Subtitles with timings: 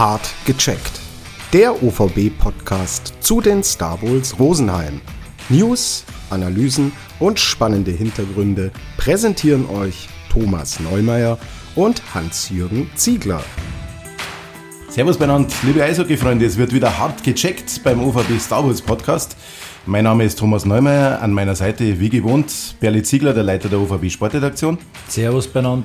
[0.00, 0.98] Hart gecheckt.
[1.52, 5.02] Der OVB-Podcast zu den Star Bulls Rosenheim.
[5.50, 11.36] News, Analysen und spannende Hintergründe präsentieren euch Thomas Neumeier
[11.74, 13.42] und Hans-Jürgen Ziegler.
[14.88, 19.36] Servus beieinander, liebe Eishockey-Freunde, es wird wieder hart gecheckt beim OVB Star Wars Podcast.
[19.84, 23.80] Mein Name ist Thomas Neumeier, an meiner Seite wie gewohnt Berli Ziegler, der Leiter der
[23.80, 24.78] OVB Sportredaktion.
[25.08, 25.84] Servus beieinander.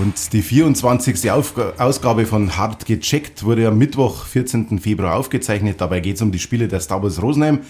[0.00, 1.30] Und die 24.
[1.30, 4.78] Aufg Ausgabe von Hart gecheckt wurde am Mittwoch, 14.
[4.78, 5.80] Februar aufgezeichnet.
[5.82, 7.60] Dabei geht es um die Spiele der Star Wars Rosenheim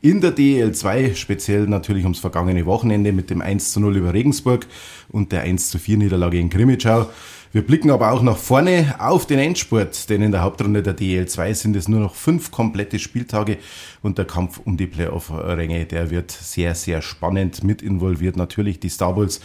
[0.00, 4.66] in der DL2, speziell natürlich ums vergangene Wochenende mit dem 1 zu 0 über Regensburg
[5.10, 7.10] und der 1 zu 4 Niederlage in Grimmitschau.
[7.52, 11.54] Wir blicken aber auch nach vorne auf den Endspurt, denn in der Hauptrunde der DL2
[11.54, 13.58] sind es nur noch fünf komplette Spieltage
[14.02, 17.64] und der Kampf um die Playoff-Ränge, der wird sehr, sehr spannend.
[17.64, 19.40] Mit involviert natürlich die Star Bulls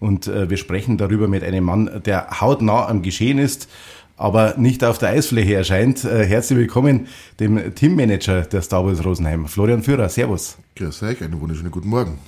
[0.00, 3.68] und äh, wir sprechen darüber mit einem Mann, der hautnah am Geschehen ist,
[4.16, 6.04] aber nicht auf der Eisfläche erscheint.
[6.04, 7.06] Äh, herzlich willkommen
[7.38, 10.08] dem Teammanager der Star Wars Rosenheim, Florian Führer.
[10.08, 10.58] Servus.
[10.76, 12.18] Grüß euch, einen wunderschönen guten Morgen.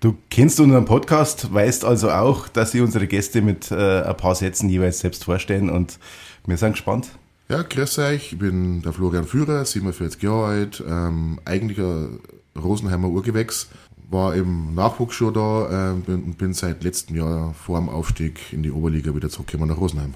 [0.00, 4.36] Du kennst unseren Podcast, weißt also auch, dass sie unsere Gäste mit äh, ein paar
[4.36, 5.98] Sätzen jeweils selbst vorstellen und
[6.46, 7.08] wir sind gespannt.
[7.48, 12.10] Ja, grüß euch, ich bin der Florian Führer, 47 Jahre alt, ähm, eigentlicher
[12.56, 13.68] Rosenheimer Urgewächs,
[14.10, 18.62] war im Nachwuchs schon da äh, und bin seit letztem Jahr vor dem Aufstieg in
[18.62, 20.14] die Oberliga wieder zurückgekommen nach Rosenheim.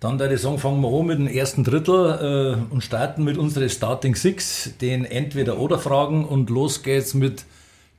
[0.00, 3.36] Dann würde ich sagen, fangen wir an mit dem ersten Drittel äh, und starten mit
[3.36, 7.44] unseren Starting Six, den Entweder-Oder-Fragen und los geht's mit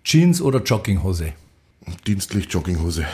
[0.04, 1.34] Jeans oder Jogginghose?
[2.08, 3.06] Dienstlich Jogginghose.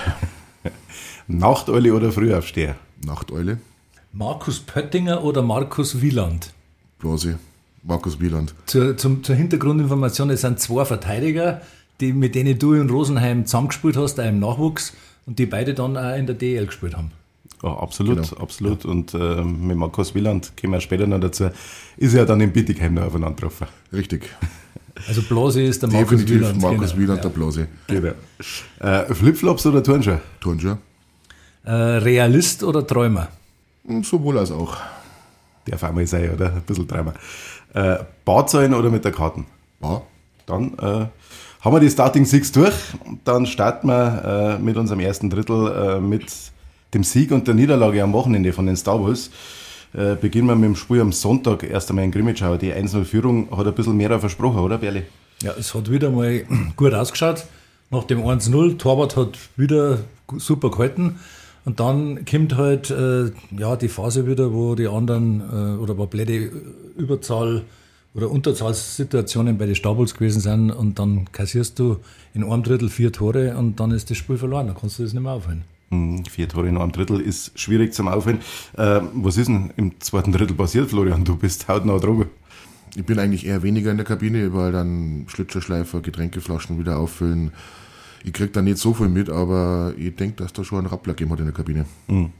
[1.27, 2.75] Nachteule oder Frühaufsteher?
[3.05, 3.59] Nachteule.
[4.13, 6.53] Markus Pöttinger oder Markus Wieland?
[6.99, 7.39] Blase.
[7.83, 8.53] Markus Wieland.
[8.65, 11.61] Zur, zum, zur Hintergrundinformation, es sind zwei Verteidiger,
[11.99, 14.93] die, mit denen du in Rosenheim zusammengespielt hast, auch im Nachwuchs,
[15.25, 17.11] und die beide dann auch in der DL gespielt haben.
[17.63, 18.41] Ja, absolut, genau.
[18.41, 18.83] absolut.
[18.83, 18.91] Ja.
[18.91, 21.49] Und äh, mit Markus Wieland kommen wir später noch dazu,
[21.97, 23.67] ist ja dann in Bittigheim noch aufeinander getroffen.
[23.91, 24.29] Richtig.
[25.07, 26.61] Also Blase ist der Markus Definitiv Wieland.
[26.61, 27.01] Markus genau.
[27.01, 27.67] Wieland, der Blase.
[27.87, 28.13] Genau.
[28.79, 30.21] Äh, Flipflops oder Turnschuhe?
[30.39, 30.77] Turnschuhe.
[31.65, 33.27] Äh, Realist oder Träumer?
[33.85, 34.77] Hm, sowohl als auch.
[35.65, 36.53] Darf auch mal sein, oder?
[36.53, 37.13] Ein bisschen Träumer.
[37.73, 39.45] Äh, Barzahlen oder mit der Karten?
[39.79, 40.03] Bar.
[40.45, 41.07] Dann äh,
[41.67, 42.73] haben wir die Starting Six durch.
[43.25, 46.31] Dann starten wir äh, mit unserem ersten Drittel äh, mit
[46.93, 49.29] dem Sieg und der Niederlage am Wochenende von den Star Wars.
[49.93, 52.55] Äh, beginnen wir mit dem Spiel am Sonntag, erst einmal in Grimmitschau.
[52.55, 55.03] Die 1-0-Führung hat ein bisschen mehr versprochen, oder Berli?
[55.43, 56.45] Ja, es hat wieder mal
[56.77, 57.43] gut ausgeschaut.
[57.89, 59.99] Nach dem 1-0, Torwart hat wieder
[60.37, 61.19] super gehalten.
[61.65, 63.25] Und dann kommt halt äh,
[63.57, 66.49] ja, die Phase wieder, wo die anderen äh, oder wo blöde
[66.95, 67.63] Überzahl
[68.17, 71.97] oder Unterzahlssituationen bei den Stabels gewesen sind und dann kassierst du
[72.33, 75.13] in einem Drittel vier Tore und dann ist das Spiel verloren, dann kannst du das
[75.13, 75.63] nicht mehr aufhören.
[75.91, 78.39] Hm, vier Tore in einem Drittel ist schwierig zum Aufhören.
[78.75, 81.23] Äh, was ist denn im zweiten Drittel passiert, Florian?
[81.23, 82.25] Du bist hautnah dran.
[82.95, 87.51] Ich bin eigentlich eher weniger in der Kabine, weil dann Schlittschuhschleifer, Getränkeflaschen wieder auffüllen.
[88.23, 91.13] Ich krieg da nicht so viel mit, aber ich denke, dass da schon ein Rappler
[91.13, 91.85] gegeben hat in der Kabine.
[92.07, 92.31] Mhm.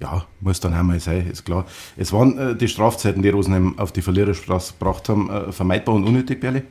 [0.00, 1.66] Ja, muss dann einmal sein, ist klar.
[1.96, 6.04] Es waren äh, die Strafzeiten, die Rosenheim auf die Verliererstraße gebracht haben, äh, vermeidbar und
[6.04, 6.62] unnötig, Berli?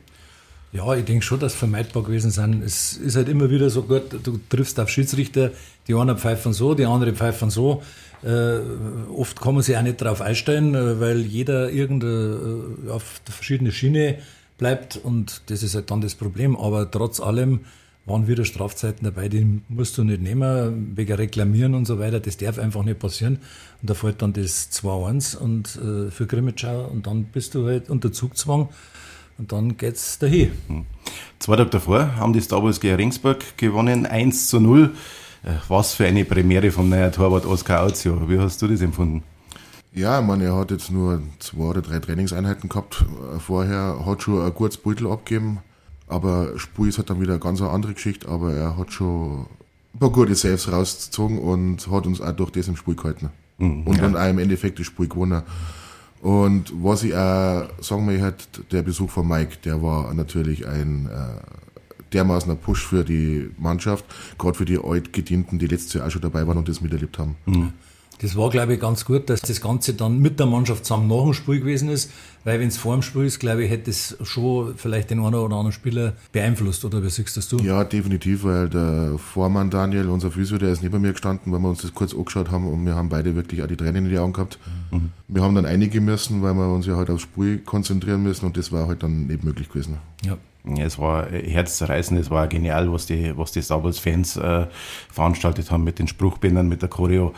[0.72, 2.62] Ja, ich denke schon, dass vermeidbar gewesen sind.
[2.62, 5.50] Es ist halt immer wieder so gut, du triffst auf Schiedsrichter,
[5.88, 7.82] die einen pfeifen so, die anderen pfeifen so.
[8.22, 8.58] Äh,
[9.16, 13.72] oft kann man sich auch nicht darauf einstellen, äh, weil jeder irgendeine äh, auf verschiedene
[13.72, 14.18] Schiene
[14.58, 16.56] bleibt und das ist halt dann das Problem.
[16.56, 17.60] Aber trotz allem
[18.10, 22.20] waren wieder Strafzeiten dabei, die musst du nicht nehmen, wegen Reklamieren und so weiter.
[22.20, 23.38] Das darf einfach nicht passieren.
[23.80, 27.88] Und da fällt dann das 2-1 und äh, für Grimmitschau und dann bist du halt
[27.88, 28.68] unter Zugzwang.
[29.38, 30.50] Und dann geht's dahin.
[30.66, 30.84] Hm.
[31.38, 34.90] Zwei Tage davor haben die Star Wars Ringsburg gewonnen, 1 zu 0.
[35.42, 38.28] Äh, was für eine Premiere vom neuen Torwart Oskar Auzio.
[38.28, 39.22] Wie hast du das empfunden?
[39.92, 43.04] Ja, ich meine, er hat jetzt nur zwei oder drei Trainingseinheiten gehabt
[43.34, 45.58] äh, vorher, hat schon ein gutes Beutel abgegeben,
[46.10, 49.46] aber Spur ist halt dann wieder eine ganz andere Geschichte, aber er hat schon
[49.94, 53.30] ein paar gute Saves rausgezogen und hat uns auch durch das im Spiel gehalten.
[53.58, 54.02] Mhm, und ja.
[54.02, 55.42] dann auch im Endeffekt das Spiel gewonnen.
[56.22, 61.60] Und was ich auch sagen möchte, der Besuch von Mike, der war natürlich ein äh,
[62.12, 64.04] dermaßen ein Push für die Mannschaft,
[64.38, 67.36] gerade für die Altgedienten, die letztes Jahr auch schon dabei waren und das miterlebt haben.
[67.46, 67.72] Mhm.
[68.22, 71.24] Das war, glaube ich, ganz gut, dass das Ganze dann mit der Mannschaft zusammen nach
[71.24, 72.10] dem Spiel gewesen ist,
[72.44, 75.34] weil wenn es vor dem Spiel ist, glaube ich, hätte es schon vielleicht den einen
[75.36, 77.56] oder anderen Spieler beeinflusst, oder wie siehst das du?
[77.58, 81.70] Ja, definitiv, weil der Vormann Daniel, unser Physio, der ist neben mir gestanden, weil wir
[81.70, 84.18] uns das kurz angeschaut haben und wir haben beide wirklich auch die Tränen in die
[84.18, 84.58] Augen gehabt.
[84.90, 85.12] Mhm.
[85.28, 88.56] Wir haben dann einige müssen, weil wir uns ja halt aufs Spiel konzentrieren müssen und
[88.58, 89.96] das war halt dann nicht möglich gewesen.
[90.24, 90.36] Ja.
[90.64, 94.66] Ja, es war herzzerreißend, es war genial, was die, was die Sables-Fans äh,
[95.10, 97.32] veranstaltet haben mit den Spruchbändern, mit der Choreo.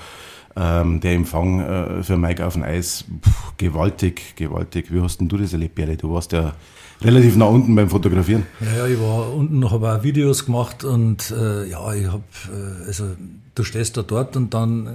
[0.54, 4.92] Ähm, der Empfang äh, für Mike auf dem Eis, pff, gewaltig, gewaltig.
[4.92, 5.96] Wie hast denn du das erlebt, Berle?
[5.96, 6.54] Du warst ja
[7.00, 8.46] relativ nah unten beim Fotografieren.
[8.60, 12.22] Ja, ich war unten, habe auch Videos gemacht und äh, ja, ich habe,
[12.52, 13.06] äh, also
[13.54, 14.90] du stehst da dort und dann äh,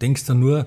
[0.00, 0.66] denkst du nur,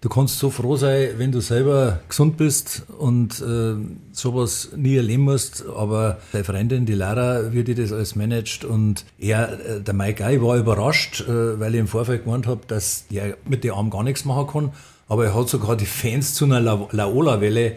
[0.00, 3.74] du kannst so froh sein, wenn du selber gesund bist und äh,
[4.12, 5.64] sowas nie erleben musst.
[5.74, 10.24] Aber deine Freundin, die Lara, wie die das alles managt und er, äh, der Mike
[10.32, 13.90] ich war überrascht, äh, weil ich im Vorfeld gemeint habe, dass der mit den Armen
[13.90, 14.72] gar nichts machen kann.
[15.08, 17.76] Aber er hat sogar die Fans zu einer La Laola-Welle äh,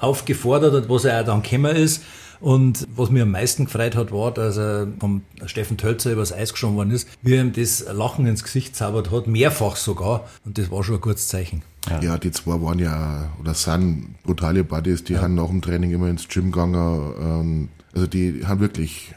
[0.00, 2.02] aufgefordert, was er auch dann gekommen ist.
[2.44, 6.52] Und was mir am meisten gefreut hat, war, dass er vom Steffen Tölzer übers Eis
[6.52, 10.28] geschoben worden ist, wie er ihm das Lachen ins Gesicht zaubert hat, mehrfach sogar.
[10.44, 11.62] Und das war schon ein gutes Zeichen.
[11.88, 12.02] Ja.
[12.02, 15.22] ja, die zwei waren ja, oder sind brutale Buddies, die ja.
[15.22, 17.14] haben nach dem Training immer ins Gym gegangen.
[17.18, 19.14] Ähm, also die haben wirklich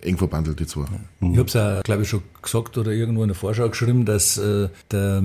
[0.00, 0.84] eng verbandelt, die zwei.
[1.20, 4.38] Ich habe es ja, glaube ich, schon gesagt oder irgendwo in der Vorschau geschrieben, dass
[4.38, 5.20] äh, der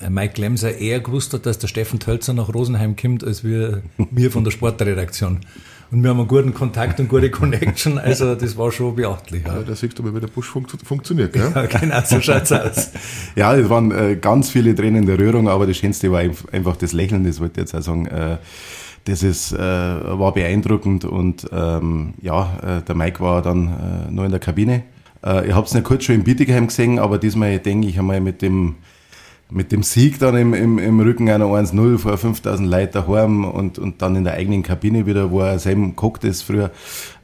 [0.00, 3.82] äh, Mike Glemser eher gewusst hat, dass der Steffen Tölzer nach Rosenheim kommt, als wir,
[4.10, 5.42] wir von der Sportredaktion.
[5.90, 9.44] Und wir haben einen guten Kontakt und gute Connection, also das war schon beachtlich.
[9.46, 11.32] Ja, ja da siehst du mal, wie der Busch funkt, funktioniert.
[11.32, 11.52] Gell?
[11.54, 12.90] Ja, genau, so schaut's aus.
[13.36, 16.22] ja, es waren äh, ganz viele Tränen der Rührung, aber das Schönste war
[16.52, 18.06] einfach das Lächeln, das wollte ich jetzt auch sagen.
[18.06, 18.38] Äh,
[19.04, 24.24] das ist, äh, war beeindruckend und ähm, ja, äh, der Mike war dann äh, noch
[24.24, 24.82] in der Kabine.
[25.24, 28.20] Äh, ich habe es nicht kurz schon in Bietigheim gesehen, aber diesmal denke ich einmal
[28.20, 28.74] mit dem,
[29.50, 33.78] mit dem Sieg dann im, im, im Rücken einer 1-0 vor 5000 Leuten daheim und,
[33.78, 36.72] und dann in der eigenen Kabine wieder, wo er selber geguckt ist früher,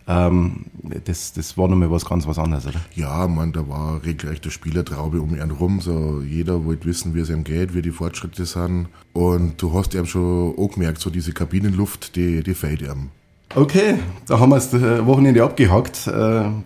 [0.08, 0.66] ähm,
[1.04, 2.80] das, das war nochmal was ganz was anderes, oder?
[2.94, 5.80] Ja, man, da war regelrechte Spielertraube um ihn rum.
[5.80, 8.88] So, jeder wollte wissen, wie es ihm geht, wie die Fortschritte sind.
[9.12, 13.10] Und du hast ihm schon auch gemerkt, so diese Kabinenluft, die, die fällt ihm.
[13.54, 16.06] Okay, da haben wir das äh, Wochenende abgehakt.
[16.06, 16.10] Äh,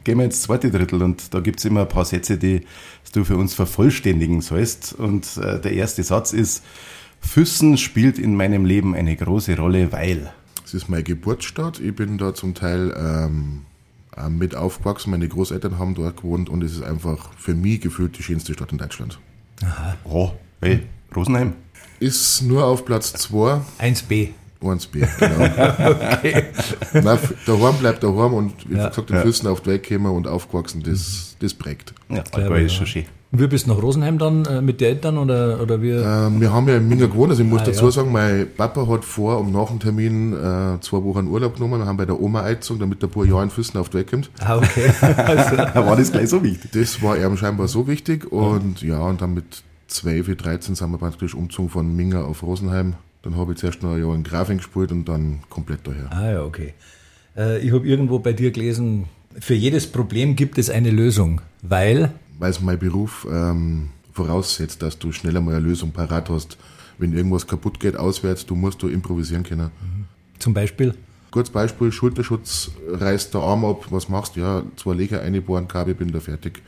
[0.05, 2.65] gehen wir ins zweite Drittel und da gibt es immer ein paar Sätze, die
[3.13, 4.93] du für uns vervollständigen sollst.
[4.93, 6.63] Und äh, der erste Satz ist,
[7.21, 10.33] Füssen spielt in meinem Leben eine große Rolle, weil.
[10.65, 11.81] Es ist meine Geburtsstadt.
[11.81, 13.63] Ich bin da zum Teil ähm,
[14.29, 15.11] mit aufgewachsen.
[15.11, 18.71] Meine Großeltern haben dort gewohnt und es ist einfach für mich gefühlt die schönste Stadt
[18.71, 19.19] in Deutschland.
[19.63, 19.97] Aha.
[20.05, 20.31] Oh,
[20.61, 20.83] hey,
[21.15, 21.55] Rosenheim.
[21.99, 23.61] Ist nur auf Platz 2.
[23.81, 24.29] 1b.
[24.63, 25.91] 1b, genau.
[25.91, 26.45] okay.
[26.93, 28.89] Nein, daheim bleibt daheim und wie ja.
[28.89, 29.23] gesagt, den ja.
[29.23, 31.93] Füßen auf die Weg gekommen und aufgewachsen, das, das prägt.
[32.09, 33.05] Ja, Allgäu ist schon schön.
[33.33, 35.91] Und wie bist du nach Rosenheim dann äh, mit den Eltern oder, oder wie?
[35.91, 37.91] Ähm, wir haben ja in Minga gewohnt, also ich muss ah, dazu ja.
[37.91, 41.87] sagen, mein Papa hat vor, um nach dem Termin äh, zwei Wochen Urlaub genommen, wir
[41.87, 44.31] haben bei der Oma eingezogen, damit der paar Jahr in Füssen auf die Weg kommt.
[44.39, 44.93] Ah, okay.
[45.17, 45.57] also.
[45.87, 46.71] war das gleich so wichtig?
[46.73, 50.99] Das war ihm scheinbar so wichtig und ja, und dann mit 12, 13 sind wir
[50.99, 52.95] praktisch umgezogen von Minga auf Rosenheim.
[53.27, 56.13] Dann habe ich zuerst noch ein Jahr in Grafing gespielt und dann komplett daher.
[56.13, 56.75] Ah ja, okay.
[57.37, 59.07] Äh, ich habe irgendwo bei dir gelesen,
[59.41, 65.01] für jedes Problem gibt es eine Lösung, weil weil es mein Beruf ähm, voraussetzt, dass
[65.01, 66.57] du schneller mal eine Lösung parat hast.
[66.99, 69.73] Wenn irgendwas kaputt geht auswärts, du musst du improvisieren können.
[69.83, 70.05] Mhm.
[70.39, 70.95] Zum Beispiel?
[71.33, 74.41] Kurz Beispiel, Schulterschutz, reißt der Arm ab, was machst du?
[74.41, 76.63] Ja, zwei Leger einbohren, Kabel, bin da fertig.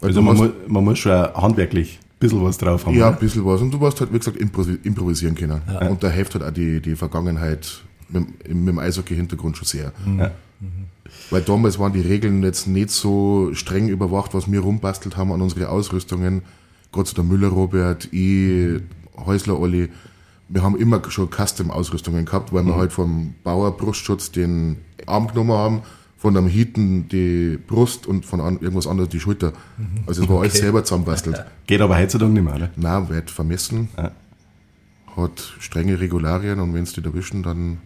[0.00, 2.94] Also, also man, muss, man muss schon handwerklich bisschen was drauf haben.
[2.94, 3.60] Ja, ein bisschen was.
[3.60, 5.60] Und du musst halt, wie gesagt, improvisieren können.
[5.66, 5.88] Ja.
[5.88, 9.92] Und da hilft halt auch die, die Vergangenheit mit, mit dem Eishockey-Hintergrund schon sehr.
[10.18, 10.30] Ja.
[10.60, 10.84] Mhm.
[11.30, 15.40] Weil damals waren die Regeln jetzt nicht so streng überwacht, was wir rumbastelt haben an
[15.42, 16.42] unsere Ausrüstungen.
[16.92, 18.80] Gott sei Dank Müller Robert, ich,
[19.16, 19.88] Häusler Olli.
[20.48, 22.68] Wir haben immer schon Custom-Ausrüstungen gehabt, weil mhm.
[22.68, 25.82] wir halt vom Bauer Brustschutz den Arm genommen haben,
[26.20, 29.54] von einem Hieten die Brust und von an, irgendwas anderes die Schulter.
[29.78, 30.04] Mhm.
[30.06, 30.48] Also es war okay.
[30.48, 31.46] alles selber zusammenbastelt.
[31.66, 32.70] Geht aber heutzutage nicht mehr, oder?
[32.76, 33.88] Nein, wird vermessen.
[33.96, 34.10] Ja.
[35.16, 37.78] Hat strenge Regularien und wenn es die erwischen, dann.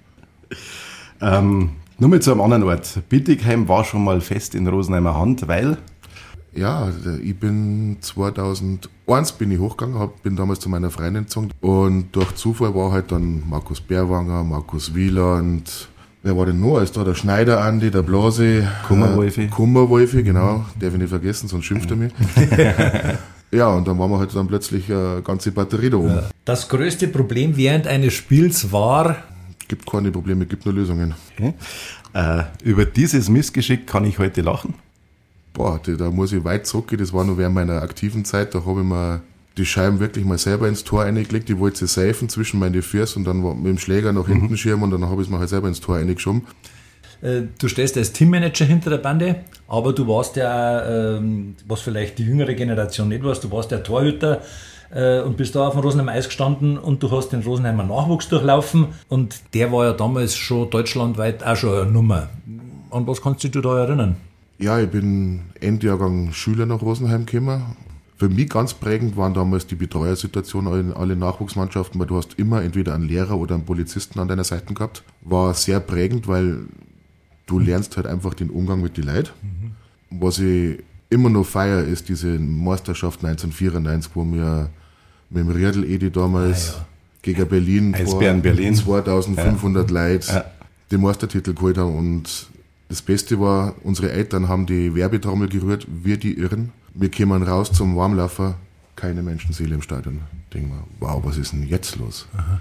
[1.20, 3.08] Ähm, nur mit zu einem anderen Ort.
[3.08, 5.78] Bittigheim war schon mal fest in Rosenheimer Hand, weil?
[6.52, 6.90] Ja,
[7.22, 12.34] ich bin 2001 bin ich hochgegangen, hab, bin damals zu meiner Freundin gezogen und durch
[12.34, 15.88] Zufall war halt dann Markus Bärwanger, Markus Wieland,
[16.24, 16.80] wer war denn noch?
[16.80, 19.42] Ist da der Schneider Andi, der Blase, Kummerwolfi.
[19.42, 22.12] Äh, Kummerwolfi, genau, darf ich nicht vergessen, sonst schimpft er mich.
[23.52, 26.20] ja, und dann waren wir halt dann plötzlich eine ganze Batterie da oben.
[26.44, 29.16] Das größte Problem während eines Spiels war,
[29.68, 31.14] Gibt keine Probleme, gibt nur Lösungen.
[31.32, 31.54] Okay.
[32.12, 34.74] Äh, über dieses Missgeschick kann ich heute lachen?
[35.52, 37.00] Boah, da muss ich weit zurückgehen.
[37.00, 38.54] Das war nur während meiner aktiven Zeit.
[38.54, 39.22] Da habe ich mir
[39.56, 41.48] die Scheiben wirklich mal selber ins Tor eingelegt.
[41.48, 44.56] Ich wollte sie safen zwischen meine Füße und dann mit dem Schläger nach hinten mhm.
[44.56, 46.42] schirmen und dann habe ich es mir halt selber ins Tor eingeschoben.
[47.22, 49.36] Äh, du stehst als Teammanager hinter der Bande,
[49.68, 53.82] aber du warst ja, ähm, was vielleicht die jüngere Generation nicht weiß, du warst der
[53.82, 54.42] Torhüter
[54.92, 58.28] äh, und bist da auf dem Rosenheim Eis gestanden und du hast den Rosenheimer Nachwuchs
[58.28, 62.28] durchlaufen und der war ja damals schon deutschlandweit auch schon eine Nummer.
[62.90, 64.16] An was kannst du dich da erinnern?
[64.58, 67.76] Ja, ich bin Endjahrgang Schüler nach Rosenheim gekommen.
[68.24, 72.62] Für mich ganz prägend waren damals die Betreuersituationen in allen Nachwuchsmannschaften, weil du hast immer
[72.62, 75.02] entweder einen Lehrer oder einen Polizisten an deiner Seite gehabt.
[75.20, 76.60] War sehr prägend, weil
[77.44, 79.28] du lernst halt einfach den Umgang mit den Leuten.
[79.42, 80.20] Mhm.
[80.22, 80.78] Was ich
[81.10, 84.70] immer noch feier, ist diese Meisterschaft 1994, wo wir
[85.28, 86.86] mit dem Riedel Edi damals ah, ja.
[87.20, 90.02] gegen Berlin Eisbären Berlin 2500 ja.
[90.02, 90.44] Leute ja.
[90.90, 92.46] den Meistertitel geholt haben und
[92.88, 96.72] das Beste war, unsere Eltern haben die Werbetrommel gerührt, wir die Irren.
[96.96, 98.54] Wir kämen raus zum Warmlaufer,
[98.94, 100.20] keine Menschenseele im Stadion.
[100.52, 102.28] Denken wir, wow, was ist denn jetzt los?
[102.36, 102.60] Aha.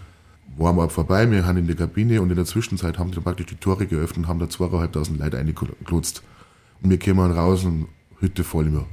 [0.58, 3.56] Warm-up vorbei, wir haben in der Kabine und in der Zwischenzeit haben die praktisch die
[3.56, 6.24] Tore geöffnet und haben da zweieinhalbtausend Leute eingeklotzt.
[6.82, 7.88] Und wir kämen raus und
[8.20, 8.86] Hütte voll immer.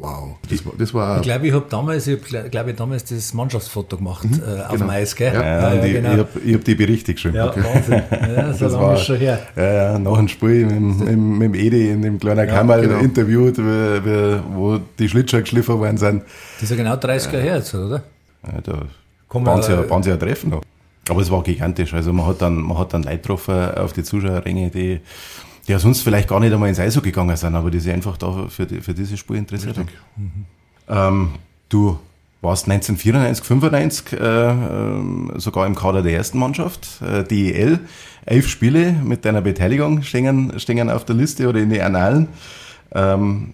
[0.00, 3.04] Wow, das war, das war ich glaube, ich habe damals, ich hab, glaube ich, damals
[3.04, 4.84] das Mannschaftsfoto gemacht mhm, äh, auf genau.
[4.84, 5.34] dem Eis, gell?
[5.34, 6.12] Ja, ja, ja, die, genau.
[6.12, 7.34] Ich habe hab die Berichte geschrieben.
[7.34, 7.64] Ja, okay.
[7.64, 8.02] Wahnsinn.
[8.36, 9.40] Ja, so lange war, schon her.
[9.56, 12.80] Ja, ja, nach dem Spiel mit, mit, mit dem Edi in dem kleinen ja, Kammer
[12.80, 12.98] genau.
[12.98, 16.22] interviewt, wie, wo die Schlittschuhe geschliffen worden sind.
[16.60, 18.02] Das ist ja genau 30 Jahre her jetzt, oder?
[18.46, 18.82] Ja, da
[19.30, 20.62] waren sie, ja, waren sie ja treffen noch.
[21.08, 21.92] Aber es war gigantisch.
[21.92, 25.00] Also man hat dann, man hat dann Leute getroffen auf die Zuschauerränge, die
[25.68, 28.16] die ja sonst vielleicht gar nicht einmal ins Eishockey gegangen sind, aber die sich einfach
[28.16, 29.88] da für, die, für dieses Spiel interessiert haben.
[30.16, 30.46] Mhm.
[30.88, 31.30] Ähm,
[31.68, 31.98] du
[32.40, 37.80] warst 1994, 95 äh, äh, sogar im Kader der ersten Mannschaft, äh, DEL.
[38.24, 42.28] Elf Spiele mit deiner Beteiligung stehen, stehen auf der Liste oder in den Annalen.
[42.92, 43.50] Ähm,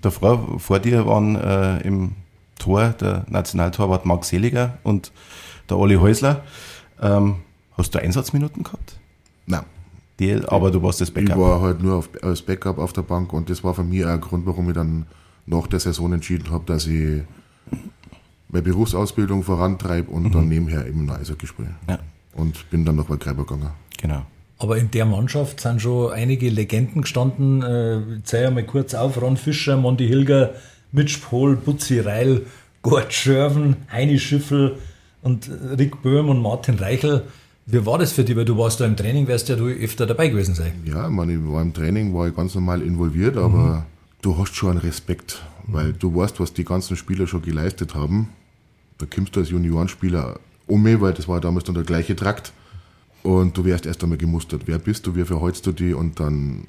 [0.00, 2.12] davor, vor dir waren äh, im
[2.58, 5.10] Tor der Nationaltorwart Marc Seliger und
[5.68, 6.44] der Olli Häusler.
[7.00, 7.36] Ähm,
[7.76, 8.98] hast du Einsatzminuten gehabt?
[9.46, 9.64] Nein.
[10.20, 11.30] DL, aber du warst das Backup.
[11.30, 14.04] Ich war halt nur auf, als Backup auf der Bank und das war für mich
[14.04, 15.06] auch ein Grund, warum ich dann
[15.46, 17.22] nach der Saison entschieden habe, dass ich
[18.48, 20.32] meine Berufsausbildung vorantreibe und mhm.
[20.32, 21.74] dann nebenher eben noch Eishockey spiele.
[21.88, 21.98] Ja.
[22.34, 23.70] Und bin dann noch bei Greiber gegangen.
[24.00, 24.22] Genau.
[24.58, 27.62] Aber in der Mannschaft sind schon einige Legenden gestanden.
[27.62, 29.20] Äh, ich zeige mal kurz auf.
[29.20, 30.54] Ron Fischer, Monty Hilger,
[30.90, 32.44] Mitch Pohl, Butzi Reil,
[32.82, 34.78] Gord Schörven, Heini Schiffel
[35.22, 35.48] und
[35.78, 37.24] Rick Böhm und Martin Reichel.
[37.70, 38.34] Wie war das für dich?
[38.34, 40.72] Weil du warst da im Training, wärst ja du öfter dabei gewesen sein.
[40.86, 43.82] Ja, ich meine, ich war im Training, war ich ganz normal involviert, aber mhm.
[44.22, 48.30] du hast schon einen Respekt, weil du weißt, was die ganzen Spieler schon geleistet haben.
[48.96, 52.52] Da kommst du als Juniorenspieler um mich, weil das war damals dann der gleiche Trakt.
[53.22, 54.62] Und du wirst erst einmal gemustert.
[54.64, 56.64] Wer bist du, wie verhältst du dich und dann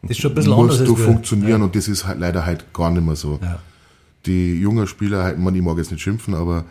[0.00, 1.64] das ist schon ein bisschen musst du funktionieren ja.
[1.64, 3.38] und das ist halt leider halt gar nicht mehr so.
[3.42, 3.58] Ja.
[4.26, 6.64] Die jungen Spieler, halt, man, ich mag jetzt nicht schimpfen, aber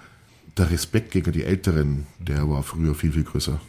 [0.57, 3.59] der Respekt gegen die Älteren, der war früher viel, viel größer.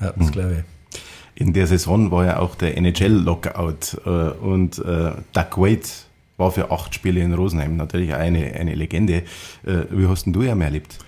[0.00, 1.00] Ja, das glaube ich.
[1.34, 5.88] In der Saison war ja auch der NHL-Lockout äh, und äh, Doug Wade
[6.36, 9.22] war für acht Spiele in Rosenheim natürlich eine, eine Legende.
[9.64, 10.98] Äh, wie hast denn du ja mehr erlebt?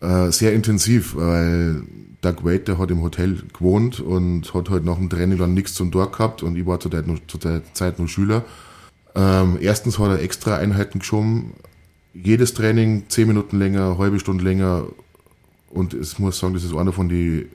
[0.00, 1.82] Äh, sehr intensiv, weil
[2.20, 5.74] Doug Wade, der hat im Hotel gewohnt und hat halt nach dem Training dann nichts
[5.74, 8.44] zum Tor gehabt und ich war zu der, zu der Zeit noch Schüler.
[9.14, 11.52] Ähm, erstens hat er extra Einheiten geschoben,
[12.14, 14.84] jedes Training zehn Minuten länger, eine halbe Stunde länger.
[15.70, 17.46] Und ich muss sagen, das ist einer von den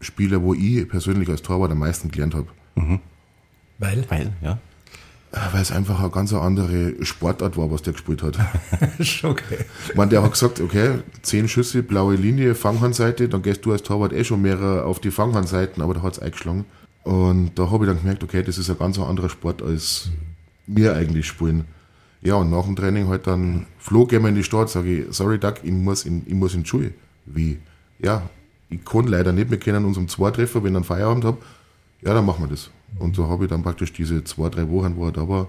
[0.00, 2.46] Spielern, wo ich persönlich als Torwart am meisten gelernt habe.
[2.74, 3.00] Mhm.
[3.78, 4.04] Weil?
[4.08, 4.58] Weil, ja.
[5.52, 8.38] Weil es einfach eine ganz andere Sportart war, was der gespielt hat.
[9.24, 9.58] okay.
[9.88, 13.82] Ich meine, der hat gesagt, okay, zehn Schüsse, blaue Linie, Fanghandseite, dann gehst du als
[13.82, 16.66] Torwart eh schon mehr auf die Fanghandseiten, aber da hat es eingeschlagen.
[17.02, 20.10] Und da habe ich dann gemerkt, okay, das ist ein ganz anderer Sport, als
[20.66, 21.64] wir eigentlich spielen.
[22.24, 25.38] Ja, und nach dem Training halt dann flog wir in die Stadt, sage ich, sorry
[25.38, 26.94] Doug, ich muss in, ich muss in die Schule.
[27.26, 27.58] Wie?
[27.98, 28.22] Ja,
[28.70, 31.38] ich kann leider nicht, wir können uns um zwei treffen, wenn ich einen Feierabend habe.
[32.00, 32.70] Ja, dann machen wir das.
[32.98, 35.48] Und so habe ich dann praktisch diese zwei, drei Wochen, wo er da war,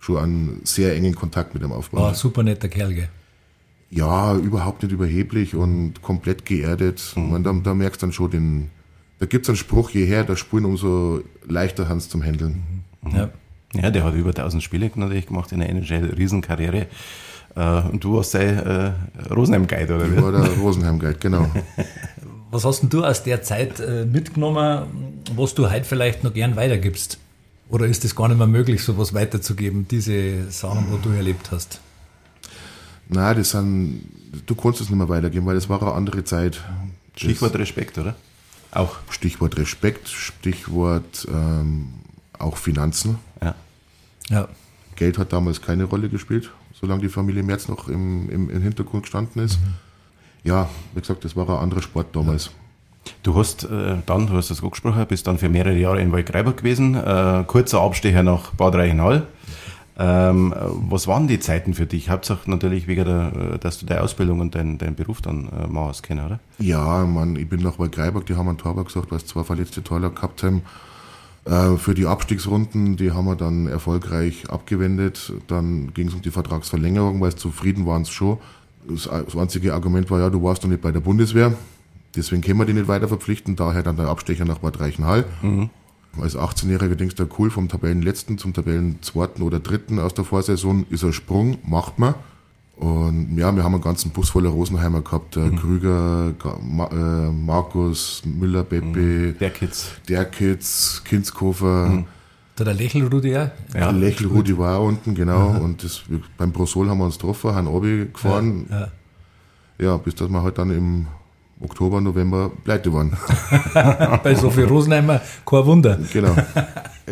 [0.00, 2.02] schon einen sehr engen Kontakt mit ihm aufgebaut.
[2.02, 3.08] War ein super netter Kerl, gell?
[3.90, 7.14] Ja, überhaupt nicht überheblich und komplett geerdet.
[7.16, 7.30] Mhm.
[7.30, 8.70] Man, da, da merkst du dann schon den,
[9.18, 12.84] da gibt es einen Spruch, je her das Spulen, umso leichter Hans zum Handeln.
[13.02, 13.14] Mhm.
[13.14, 13.30] Ja.
[13.74, 16.86] Ja, der hat über 1000 Spiele natürlich gemacht in der NHL, Riesenkarriere.
[17.54, 18.92] Äh, und du warst sein äh,
[19.32, 20.16] Rosenheim-Guide, oder wie?
[20.16, 21.50] Ich war der Rosenheim-Guide, genau.
[22.50, 26.56] was hast denn du aus der Zeit äh, mitgenommen, was du heute vielleicht noch gern
[26.56, 27.18] weitergibst?
[27.68, 31.80] Oder ist es gar nicht mehr möglich, sowas weiterzugeben, diese Sachen, wo du erlebt hast?
[33.08, 34.04] Nein, das sind,
[34.46, 36.62] du kannst es nicht mehr weitergeben, weil das war eine andere Zeit.
[37.16, 38.14] Stichwort Respekt, oder?
[38.70, 38.96] Auch.
[39.10, 41.94] Stichwort Respekt, Stichwort ähm,
[42.38, 43.18] auch Finanzen.
[43.42, 43.54] Ja.
[44.28, 44.48] ja.
[44.96, 49.04] Geld hat damals keine Rolle gespielt, solange die Familie Merz noch im, im, im Hintergrund
[49.04, 49.60] gestanden ist.
[49.60, 49.74] Mhm.
[50.44, 52.46] Ja, wie gesagt, das war ein anderer Sport damals.
[52.46, 52.52] Ja.
[53.22, 56.52] Du hast äh, dann, du hast das angesprochen, bist dann für mehrere Jahre in Waldgreiber
[56.52, 59.26] gewesen, äh, kurzer Abstecher nach Bad Reichenhall.
[60.00, 60.54] Ähm,
[60.88, 62.08] was waren die Zeiten für dich?
[62.08, 66.04] Hauptsache natürlich wegen der, dass du deine Ausbildung und deinen dein Beruf dann äh, machst,
[66.04, 66.38] kennen, oder?
[66.58, 69.82] Ja, Mann, ich bin nach Waldgreiber, die haben einen Torwart gesagt, weil es zwei verletzte
[69.82, 70.62] Torler gehabt haben.
[71.48, 75.32] Äh, für die Abstiegsrunden, die haben wir dann erfolgreich abgewendet.
[75.46, 78.38] Dann ging es um die Vertragsverlängerung, weil zufrieden waren es schon.
[78.86, 81.54] Das, das einzige Argument war, ja, du warst doch nicht bei der Bundeswehr.
[82.14, 83.56] Deswegen können wir die nicht weiter verpflichten.
[83.56, 85.24] Daher dann der Abstecher nach Bad Reichenhall.
[85.40, 85.70] Mhm.
[86.20, 91.04] Als 18-Jähriger denkst du, cool, vom Tabellenletzten zum Tabellenzweiten oder Dritten aus der Vorsaison ist
[91.04, 92.14] ein Sprung, macht man.
[92.78, 95.36] Und ja, wir haben einen ganzen Bus voller Rosenheimer gehabt.
[95.36, 95.56] Mhm.
[95.56, 96.32] Krüger,
[96.92, 99.38] äh, Markus, Müller, Beppe, mhm.
[99.38, 101.88] der Kids, der Kids, Kinskofer.
[101.88, 102.04] Mhm.
[102.54, 103.48] Da der Lächelrudi auch?
[103.74, 105.50] Ja, der Lächelrudi war unten, genau.
[105.50, 105.60] Mhm.
[105.60, 106.02] Und das,
[106.36, 108.66] beim Prosol haben wir uns getroffen, haben Obi gefahren.
[108.70, 108.88] Ja, ja.
[109.78, 111.06] ja, bis dass wir halt dann im
[111.60, 113.16] Oktober, November pleite waren.
[114.22, 115.98] Bei so viel Rosenheimer, kein Wunder.
[116.12, 116.36] Genau.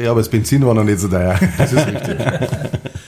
[0.01, 1.37] Ja, aber das Benzin war noch nicht so teuer.
[1.59, 2.17] Das ist richtig.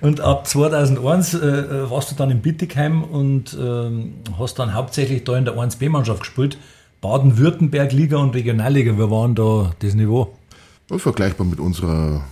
[0.00, 5.36] Und ab 2001 äh, warst du dann in Bittigheim und ähm, hast dann hauptsächlich da
[5.36, 6.58] in der 1B-Mannschaft gespielt.
[7.00, 10.34] Baden-Württemberg-Liga und Regionalliga, wie war denn da das Niveau?
[10.96, 12.24] vergleichbar mit unserer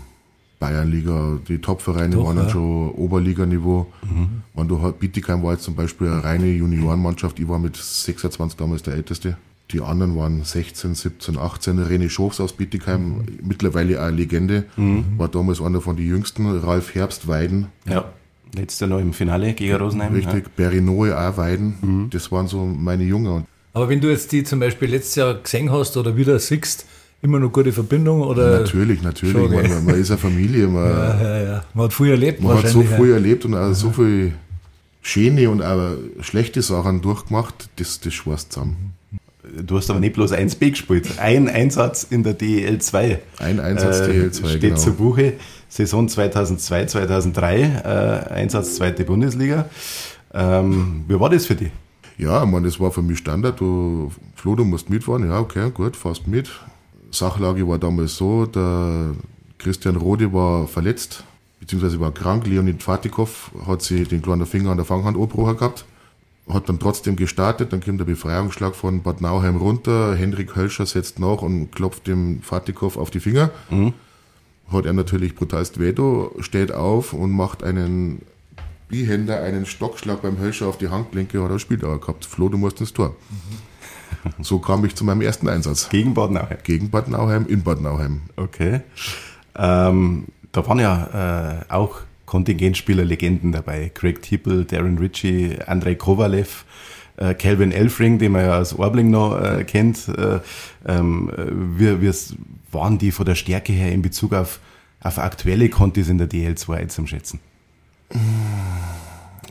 [0.59, 1.39] Bayernliga.
[1.49, 2.53] Die Top-Vereine waren dann ja.
[2.53, 3.87] schon Oberliganiveau.
[4.03, 4.43] Mhm.
[4.55, 7.39] Wenn du halt, Bietigheim war jetzt zum Beispiel eine reine Juniorenmannschaft.
[7.39, 9.37] Ich war mit 26 damals der Älteste.
[9.71, 11.79] Die anderen waren 16, 17, 18.
[11.81, 13.25] René Schofs aus Bietigheim, mhm.
[13.43, 14.65] mittlerweile eine Legende.
[14.77, 15.05] Mhm.
[15.19, 16.47] War damals einer von den jüngsten.
[16.47, 17.67] Ralf Herbst Weiden.
[17.87, 18.07] Ja.
[18.55, 20.15] Letzter noch im Finale gegen Rosenheim.
[20.15, 20.45] Richtig.
[20.45, 20.51] Ja.
[20.57, 21.75] Berinoe auch Weiden.
[21.83, 22.11] Mhm.
[22.11, 23.45] Das waren so meine Jungen.
[23.75, 26.87] Aber wenn du jetzt die zum Beispiel letztes Jahr gesehen hast oder wieder siehst,
[27.21, 28.23] immer noch gute Verbindung?
[28.23, 29.35] Oder natürlich, natürlich.
[29.35, 30.67] Man, man, ist eine Familie.
[30.67, 31.65] Man, ja, ja, ja.
[31.75, 32.43] man hat früh erlebt.
[32.43, 34.33] Man hat so früh erlebt und auch so viel
[35.03, 38.95] schöne und auch schlechte Sachen durchgemacht, das, das schwarz zusammen.
[39.65, 41.19] Du hast aber nicht bloß 1B gespielt.
[41.19, 43.19] Ein Einsatz in der DEL2.
[43.39, 44.77] Ein Einsatz äh, DEL2, Steht genau.
[44.77, 45.35] zu Buche.
[45.69, 47.61] Saison 2002, 2003.
[47.61, 49.69] Äh, Einsatz zweite Bundesliga.
[50.35, 51.71] Ähm, wie war das für dich?
[52.19, 53.61] Ja, ich meine, das war für mich Standard.
[53.61, 55.29] Du, Flo, du musst mitfahren.
[55.29, 56.51] Ja, okay, gut, fast mit.
[57.11, 59.15] Sachlage war damals so, der
[59.59, 61.25] Christian Rode war verletzt,
[61.61, 62.47] beziehungsweise war krank.
[62.47, 65.85] Leonid Fatikow hat sich den kleinen Finger an der Fanghand gehabt,
[66.49, 71.19] hat dann trotzdem gestartet, dann kommt der Befreiungsschlag von Bad Nauheim runter, Henrik Hölscher setzt
[71.19, 73.51] nach und klopft dem Fatikow auf die Finger.
[73.71, 73.93] Mhm.
[74.71, 78.23] Hat er natürlich brutalst Veto, steht auf und macht einen
[78.89, 82.25] Bihänder, einen Stockschlag beim Hölscher auf die Handgelenke, hat er Spieldauer gehabt.
[82.25, 83.17] Flo, du musst ins Tor.
[83.31, 84.43] Mhm.
[84.43, 85.89] So kam ich zu meinem ersten Einsatz.
[85.91, 86.59] Gegen Bad Nauheim?
[86.63, 88.23] Gegen Bad Nauheim, in Bad Nauheim.
[88.37, 88.81] Okay.
[89.55, 93.91] Ähm, da waren ja äh, auch Kontingentspieler-Legenden dabei.
[93.95, 96.67] Craig Tippel, Darren Ritchie, Andrei Kovalev,
[97.17, 100.09] äh, Calvin Elfring, den man ja aus Orbling noch äh, kennt.
[100.09, 100.41] Äh,
[100.87, 101.33] ähm,
[101.77, 102.13] wie, wie
[102.71, 104.61] waren die von der Stärke her in Bezug auf,
[105.01, 107.41] auf aktuelle Kontis in der DL2 einzuschätzen?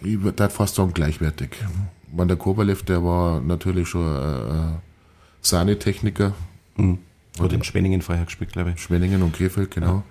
[0.04, 1.50] Ich würde fast sagen gleichwertig.
[1.62, 2.16] Mhm.
[2.16, 4.78] Van der Kovalev, der war natürlich schon äh,
[5.42, 6.34] Sahnetechniker.
[6.76, 7.00] Mhm.
[7.40, 8.82] Hat in Schwenningen vorher gespielt, glaube ich.
[8.82, 10.04] Schwenningen und Krefeld, genau.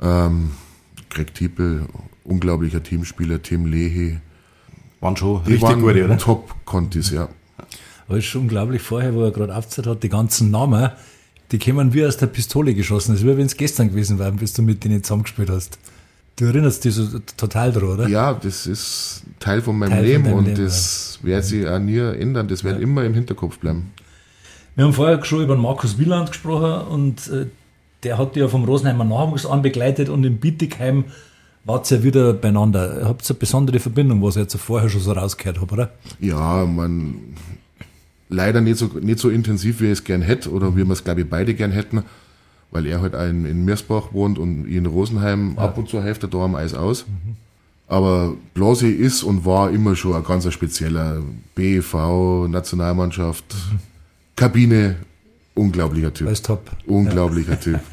[0.00, 0.26] Ja.
[0.26, 0.52] Ähm,
[1.12, 1.86] Greg Tiepel,
[2.24, 4.20] unglaublicher Teamspieler, Tim Lehe.
[5.00, 6.18] Waren schon richtig waren gute, oder?
[6.18, 7.28] Top-Contis, ja.
[8.06, 10.90] Aber es ist schon unglaublich vorher, wo er gerade aufgezählt hat, die ganzen Namen,
[11.50, 13.14] die kämen wie aus der Pistole geschossen.
[13.14, 15.78] Es ist wie wenn es gestern gewesen wäre, bis du mit denen zusammengespielt hast.
[16.36, 18.08] Du erinnerst dich so total dran, oder?
[18.08, 21.28] Ja, das ist Teil von meinem Teil Leben von und Leben, das ja.
[21.28, 22.48] wird sich auch nie ändern.
[22.48, 22.82] Das wird ja.
[22.82, 23.92] immer im Hinterkopf bleiben.
[24.74, 27.46] Wir haben vorher schon über Markus Wieland gesprochen und äh,
[28.02, 31.04] der hat ja vom Rosenheimer Nachwuchs an begleitet und in Bietigheim
[31.64, 33.00] wart ihr ja wieder beieinander.
[33.00, 35.90] Ihr habt eine besondere Verbindung, was ich jetzt vorher schon so rausgehört habe, oder?
[36.20, 37.16] Ja, man
[38.28, 41.04] leider nicht so, nicht so intensiv, wie ich es gern hätte oder wie wir es,
[41.04, 42.02] glaube ich, beide gern hätten
[42.72, 45.62] weil er halt ein, in Mirsbach wohnt und in Rosenheim ja.
[45.62, 47.06] ab und zu hilft er da am Eis aus.
[47.06, 47.36] Mhm.
[47.86, 51.22] Aber Blosi ist und war immer schon ein ganz spezieller
[51.54, 53.78] BEV, Nationalmannschaft, mhm.
[54.34, 54.96] Kabine,
[55.54, 56.28] unglaublicher Typ.
[56.28, 56.70] Ist top.
[56.86, 57.56] Unglaublicher ja.
[57.56, 57.80] Typ.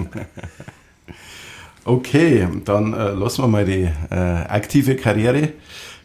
[1.86, 5.54] Okay, dann äh, lassen wir mal die äh, aktive Karriere.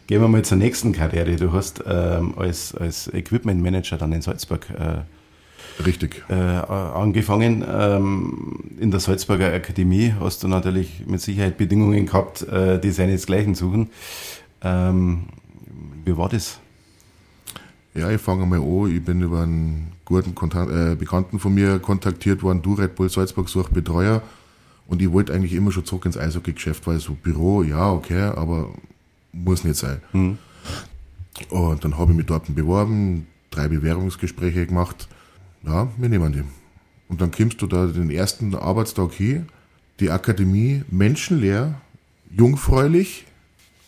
[0.07, 1.35] Gehen wir mal zur nächsten Karriere.
[1.35, 5.03] Du hast ähm, als, als Equipment Manager dann in Salzburg äh,
[5.83, 6.23] Richtig.
[6.29, 7.65] Äh, angefangen.
[7.67, 13.55] Ähm, in der Salzburger Akademie hast du natürlich mit Sicherheit Bedingungen gehabt, äh, die seinesgleichen
[13.55, 13.89] suchen.
[14.61, 15.25] Ähm,
[16.05, 16.59] wie war das?
[17.95, 18.95] Ja, ich fange mal an.
[18.95, 22.61] Ich bin über einen guten Kontakt, äh, Bekannten von mir kontaktiert worden.
[22.61, 24.21] Du, Red Bull Salzburg, sucht Betreuer.
[24.87, 28.69] Und ich wollte eigentlich immer schon zurück ins Eishockey-Geschäft, weil so Büro, ja, okay, aber
[29.31, 30.01] muss nicht sein.
[30.13, 30.37] Mhm.
[31.49, 35.07] Und dann habe ich mich dort beworben, drei Bewerbungsgespräche gemacht
[35.65, 36.43] ja, wir nehmen die.
[37.07, 39.47] Und dann kommst du da den ersten Arbeitstag hin,
[39.99, 41.75] die Akademie menschenleer,
[42.29, 43.25] jungfräulich,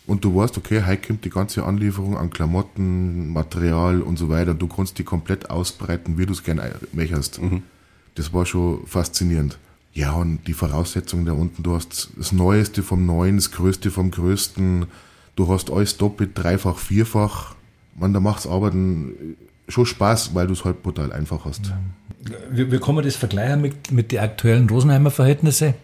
[0.08, 4.54] und du weißt, okay, heute kommt die ganze Anlieferung an Klamotten, Material und so weiter.
[4.54, 7.42] Du kannst die komplett ausbreiten, wie du es gerne möchtest.
[7.42, 7.62] Mhm.
[8.14, 9.58] Das war schon faszinierend.
[9.92, 14.10] Ja, und die Voraussetzungen da unten, du hast das Neueste vom Neuen, das Größte vom
[14.10, 14.86] Größten,
[15.36, 17.54] du hast alles doppelt, dreifach, vierfach.
[17.94, 19.36] Man, da macht's Arbeiten
[19.68, 21.70] schon Spaß, weil du es halt brutal einfach hast.
[22.50, 25.74] Wie, wie kann man das vergleichen mit, mit den aktuellen Rosenheimer Verhältnissen?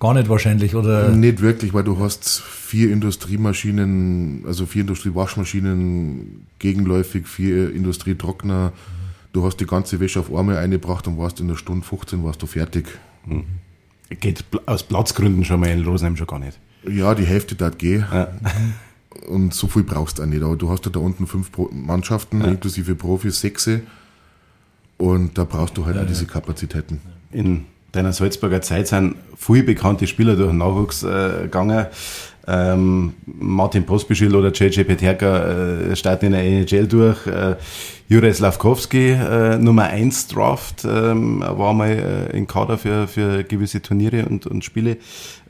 [0.00, 1.08] Gar nicht wahrscheinlich, oder?
[1.10, 8.72] Nicht wirklich, weil du hast vier Industriemaschinen, also vier Industriewaschmaschinen gegenläufig, vier Industrietrockner.
[9.32, 12.40] Du hast die ganze Wäsche auf einmal eingebracht und warst in der Stunde 15 warst
[12.42, 12.86] du fertig.
[14.20, 16.58] Geht pl- aus Platzgründen schon mal in Rosenheim schon gar nicht.
[16.88, 18.04] Ja, die Hälfte da gehen.
[19.28, 20.42] Und so viel brauchst du auch nicht.
[20.42, 23.80] Aber du hast ja da unten fünf Mannschaften, inklusive Profis, sechse.
[24.96, 27.00] Und da brauchst du halt auch diese Kapazitäten.
[27.32, 31.86] in deiner Salzburger Zeit sind viele bekannte Spieler durch den Nachwuchs äh, gegangen.
[32.50, 37.26] Ähm, Martin Pospischil oder JJ Peterka äh, starten in der NHL durch.
[37.26, 37.56] Äh,
[38.08, 43.82] Juraj Slavkovski, äh, Nummer 1 Draft, ähm, war mal äh, in Kader für, für gewisse
[43.82, 44.96] Turniere und, und Spiele.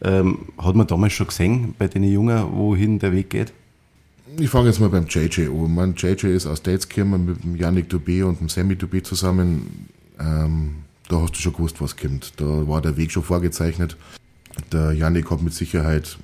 [0.03, 3.53] Ähm, hat man damals schon gesehen bei den Jungen, wohin der Weg geht?
[4.37, 5.73] Ich fange jetzt mal beim JJ an.
[5.73, 9.89] Mein JJ ist aus Dates gekommen mit dem Yannick Dubé und dem Sammy Dubé zusammen.
[10.19, 10.75] Ähm,
[11.09, 12.35] da hast du schon gewusst, was kommt.
[12.41, 13.97] Da war der Weg schon vorgezeichnet.
[14.73, 16.19] Der Yannick hat mit Sicherheit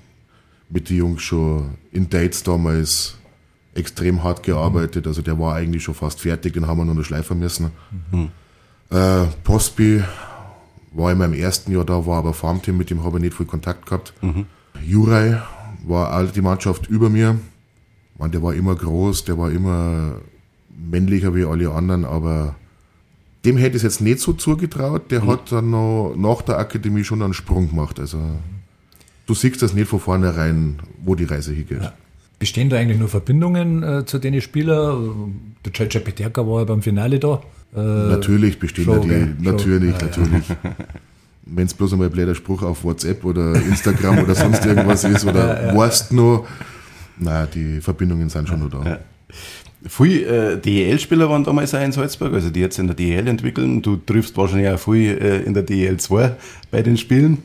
[0.71, 3.17] mit den Jungs schon in Dates damals
[3.75, 5.07] extrem hart gearbeitet.
[5.07, 7.71] Also der war eigentlich schon fast fertig, den haben wir nur noch schleifen müssen.
[8.91, 10.03] Äh, Postby
[10.93, 13.47] war in meinem ersten Jahr da, war aber Farmteam, mit dem habe ich nicht viel
[13.47, 14.15] Kontakt gehabt.
[14.85, 15.41] Juraj
[15.87, 17.39] war all die Mannschaft über mir.
[18.19, 20.21] Man, der war immer groß, der war immer
[20.77, 22.55] männlicher wie alle anderen, aber
[23.45, 25.11] dem hätte ich es jetzt nicht so zugetraut.
[25.11, 28.01] Der hat dann noch nach der Akademie schon einen Sprung gemacht.
[28.01, 28.19] Also
[29.27, 31.93] du siehst das nicht von vornherein, wo die Reise hingeht.
[32.39, 35.55] Bestehen da eigentlich nur Verbindungen äh, zu den Spielern?
[35.65, 37.43] Der JJ Peterka war ja beim Finale da.
[37.75, 39.35] Äh, Natürlich bestehen schon, da gell?
[39.39, 39.55] die, Schon.
[39.55, 40.05] natürlich, Ja, ja.
[40.07, 40.45] natürlich.
[41.47, 45.27] Wenn es bloß einmal ein blöder Spruch auf WhatsApp oder Instagram oder sonst irgendwas ist
[45.27, 46.47] oder weißt nur,
[47.19, 49.01] na, die Verbindungen sind schon noch da.
[49.87, 53.83] Viele äh, DEL-Spieler waren damals auch in Salzburg, also die jetzt in der DEL entwickeln.
[53.83, 56.37] Du triffst wahrscheinlich auch viel äh, in der DEL 2
[56.71, 57.43] bei den Spielen.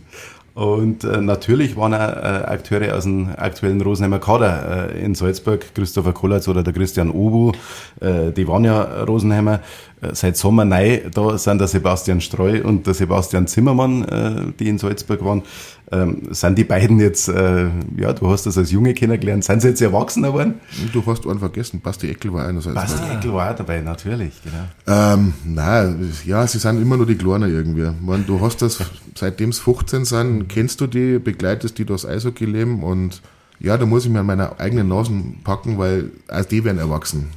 [0.59, 5.73] Und äh, natürlich waren auch äh, Akteure aus dem aktuellen Rosenheimer Kader äh, in Salzburg,
[5.73, 7.53] Christopher Kollatz oder der Christian Obu,
[8.01, 9.61] äh, die waren ja Rosenheimer.
[10.01, 14.69] Äh, seit Sommer neu, da sind der Sebastian Streu und der Sebastian Zimmermann, äh, die
[14.69, 15.43] in Salzburg waren.
[15.91, 19.69] Ähm, sind die beiden jetzt, äh, ja, du hast das als Junge kennengelernt, sind sie
[19.69, 20.55] jetzt erwachsen geworden?
[20.93, 22.61] Du hast einen vergessen, Basti Eckel war einer.
[22.61, 24.65] Basti Eckel war auch dabei, natürlich, genau.
[24.87, 27.89] Ähm, nein, ja, sie sind immer nur die Kleinen irgendwie.
[28.01, 28.79] Meine, du hast das,
[29.15, 33.21] seitdem sie 15 sind, kennst du die, begleitest die durchs Eishockey-Leben und
[33.59, 37.29] ja, da muss ich mir an meiner eigenen Nasen packen, weil auch die werden erwachsen.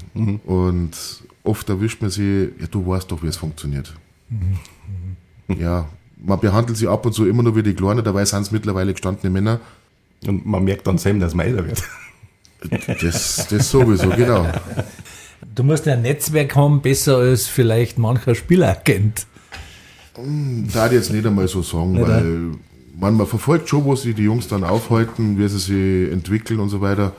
[0.44, 0.90] Und
[1.44, 3.94] oft erwischt man sie, ja, du weißt doch, wie es funktioniert.
[5.48, 5.88] Ja,
[6.24, 8.92] man behandelt sie ab und zu immer nur wie die Kleinen, dabei sind es mittlerweile
[8.92, 9.60] gestandene Männer.
[10.26, 11.82] Und man merkt dann selber, dass man älter wird.
[13.00, 14.46] Das, das sowieso, genau.
[15.54, 19.26] Du musst ja ein Netzwerk haben, besser als vielleicht mancher Spieleragent.
[20.72, 22.52] Da ich jetzt nicht einmal so sagen, Nicht, weil
[22.98, 26.68] man, man verfolgt schon, wo sich die Jungs dann aufhalten, wie sie sich entwickeln und
[26.68, 27.12] so weiter.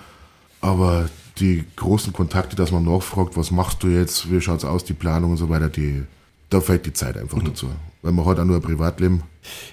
[0.62, 4.93] Aber die großen Kontakte, dass man nachfragt, was machst du jetzt, wie schaut's aus, die
[4.93, 6.04] Planung und so weiter, die,
[6.50, 7.67] da fehlt die Zeit einfach dazu.
[8.02, 9.24] Weil man hat auch nur ein Privatleben.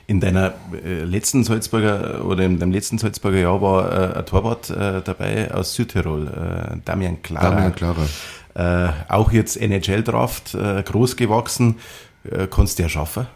[0.06, 4.70] In deiner äh, letzten Salzburger oder in deinem letzten Salzburger Jahr war äh, ein Torwart
[4.70, 7.50] äh, dabei aus Südtirol, äh, Damian Clara.
[7.50, 8.06] Damian Clara.
[8.54, 11.76] Äh, auch jetzt NHL-Draft, äh, groß gewachsen.
[12.50, 13.26] Konntest du ja schaffen?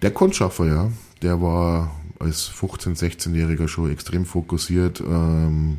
[0.00, 0.90] Der Kundschaffer, ja.
[1.20, 5.78] Der war als 15-, 16-Jähriger schon extrem fokussiert, ähm,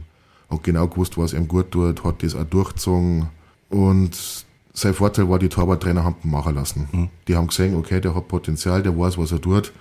[0.53, 3.27] hat genau gewusst, was ihm gut tut, hat das auch durchgezogen.
[3.69, 7.09] Und sein Vorteil war, die Torwarttrainer haben ihn machen lassen.
[7.27, 9.71] Die haben gesehen, okay, der hat Potenzial, der weiß, was er tut.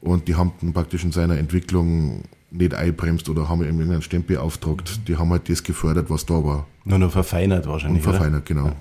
[0.00, 4.36] Und die haben ihn praktisch in seiner Entwicklung nicht einbremst oder haben ihm irgendeinen Stempel
[4.38, 5.08] aufgedruckt.
[5.08, 6.66] Die haben halt das gefördert, was da war.
[6.84, 8.02] Nur noch verfeinert Und wahrscheinlich.
[8.06, 8.14] oder?
[8.14, 8.72] verfeinert, genau.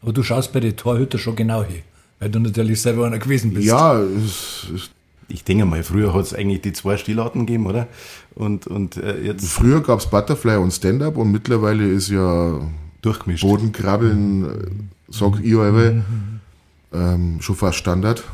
[0.00, 1.82] Aber du schaust bei den Torhütern schon genau hin,
[2.20, 3.66] weil du natürlich selber einer gewesen bist.
[3.66, 4.90] Ja, es, es,
[5.28, 7.88] Ich denke mal, früher hat es eigentlich die zwei Stilarten gegeben, oder?
[8.34, 12.60] Und, und äh, jetzt früher gab's Butterfly und Stand-Up und mittlerweile ist ja
[13.02, 13.42] durchgemischt.
[13.42, 14.48] Bodenkrabbeln, äh,
[15.08, 16.02] sag ich aber,
[16.92, 18.24] ähm, schon fast Standard.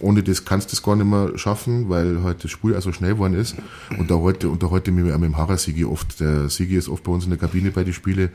[0.00, 2.92] Ohne das kannst du es gar nicht mehr schaffen, weil halt das Spiel auch so
[2.92, 3.56] schnell geworden ist.
[3.98, 6.76] Und da heute, und da heute mit, auch mit dem Harrer Sigi oft, der Sigi
[6.76, 8.30] ist oft bei uns in der Kabine bei den Spiele.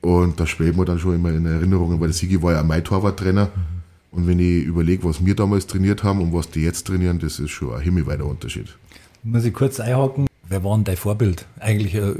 [0.00, 2.82] Und da schweben wir dann schon immer in Erinnerungen, weil der Sigi war ja mein
[2.82, 3.50] Torwarttrainer.
[4.10, 7.38] Und wenn ich überlege, was wir damals trainiert haben und was die jetzt trainieren, das
[7.38, 8.66] ist schon ein himmelweiter Unterschied.
[9.22, 11.44] Muss ich kurz einhaken, wer war denn dein Vorbild?
[11.60, 12.14] Eigentlich eine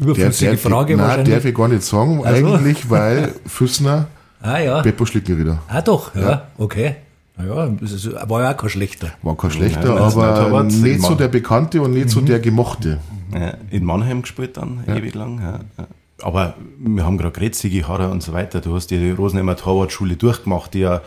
[0.00, 1.34] überflüssige darf ich- Frage nein, wahrscheinlich.
[1.34, 2.46] darf ich gar nicht sagen, Ach so.
[2.54, 4.06] eigentlich, weil Füßner,
[4.40, 4.82] ah ja.
[4.82, 5.60] Beppo Schlickenrieder.
[5.68, 6.96] Ah doch, ja, okay.
[7.38, 9.12] Naja, das ist, war ja auch kein schlechter.
[9.22, 12.26] War kein schlechter, Ja, aber nicht so der Bekannte und nicht so Mhm.
[12.26, 13.00] der Gemochte.
[13.34, 15.40] Ja, in Mannheim gespielt dann, ewig lang.
[15.42, 15.86] Ja, ja.
[16.22, 18.60] Aber wir haben gerade geredet, Sigi Harrer und so weiter.
[18.60, 21.02] Du hast ja die Rosenheimer Torwartschule durchgemacht, die ja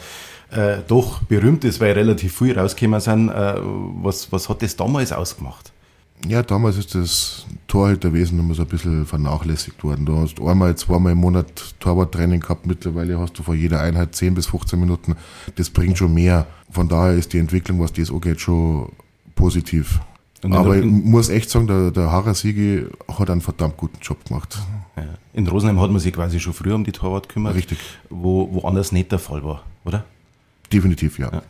[0.51, 3.29] äh, doch berühmt ist, weil relativ viel rausgekommen sind.
[3.29, 3.55] Äh,
[4.01, 5.71] was, was hat das damals ausgemacht?
[6.27, 10.05] Ja, damals ist das Torhüterwesen immer so ein bisschen vernachlässigt worden.
[10.05, 12.65] Du hast einmal, zweimal im Monat Torwarttraining gehabt.
[12.65, 15.15] Mittlerweile hast du vor jeder Einheit 10 bis 15 Minuten.
[15.55, 16.45] Das bringt schon mehr.
[16.71, 18.91] Von daher ist die Entwicklung, was das angeht, schon
[19.35, 20.01] positiv.
[20.43, 24.59] Aber ich muss echt sagen, der, der Harrer Siegi hat einen verdammt guten Job gemacht.
[25.01, 25.13] Ja.
[25.33, 27.55] In Rosenheim hat man sich quasi schon früher um die Torwart gekümmert.
[27.55, 27.77] Richtig.
[28.09, 30.03] Wo, wo anders nicht der Fall war, oder?
[30.71, 31.31] Definitiv, ja.
[31.31, 31.41] Ja.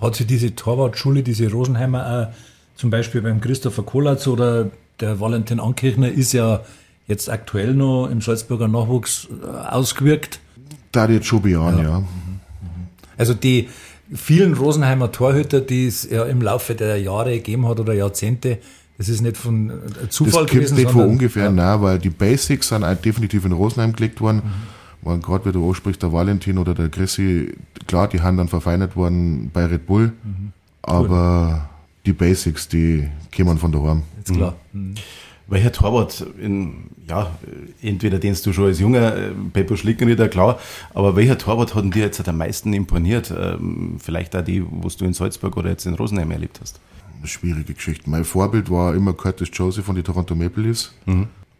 [0.00, 2.34] Hat sich diese Torwartschule, diese Rosenheimer auch
[2.80, 6.62] zum Beispiel beim Christopher Kolatz oder der Valentin Ankirchner ist ja
[7.06, 10.40] jetzt aktuell noch im Salzburger Nachwuchs äh, ausgewirkt.
[10.92, 12.02] Da jetzt schon bejahen, ja.
[13.18, 13.68] Also die
[14.14, 18.58] vielen Rosenheimer Torhüter, die es ja im Laufe der Jahre gegeben hat oder Jahrzehnte,
[19.00, 22.10] das ist nicht von äh, Das Zufall kommt gewesen, nicht von ungefähr, nein, weil die
[22.10, 24.42] Basics sind definitiv in Rosenheim gelegt worden.
[25.02, 25.22] Mhm.
[25.22, 27.54] Gerade wie du ansprichst, der Valentin oder der Chrissy,
[27.86, 30.12] klar, die haben dann verfeinert worden bei Red Bull,
[30.82, 31.70] aber
[32.04, 34.02] die Basics, die kämen von daheim.
[34.22, 34.54] ist klar.
[35.48, 37.30] Welcher Torwart, in, ja,
[37.80, 40.58] entweder den du schon als junger äh, Peppo Schlickenrieder, klar,
[40.92, 43.32] aber welcher Torwart hat denn dir jetzt am meisten imponiert?
[43.36, 46.78] Ähm, vielleicht auch die, was du in Salzburg oder jetzt in Rosenheim erlebt hast.
[47.20, 48.08] Eine schwierige Geschichte.
[48.08, 50.92] Mein Vorbild war immer Curtis Joseph von den Toronto Maple Leafs.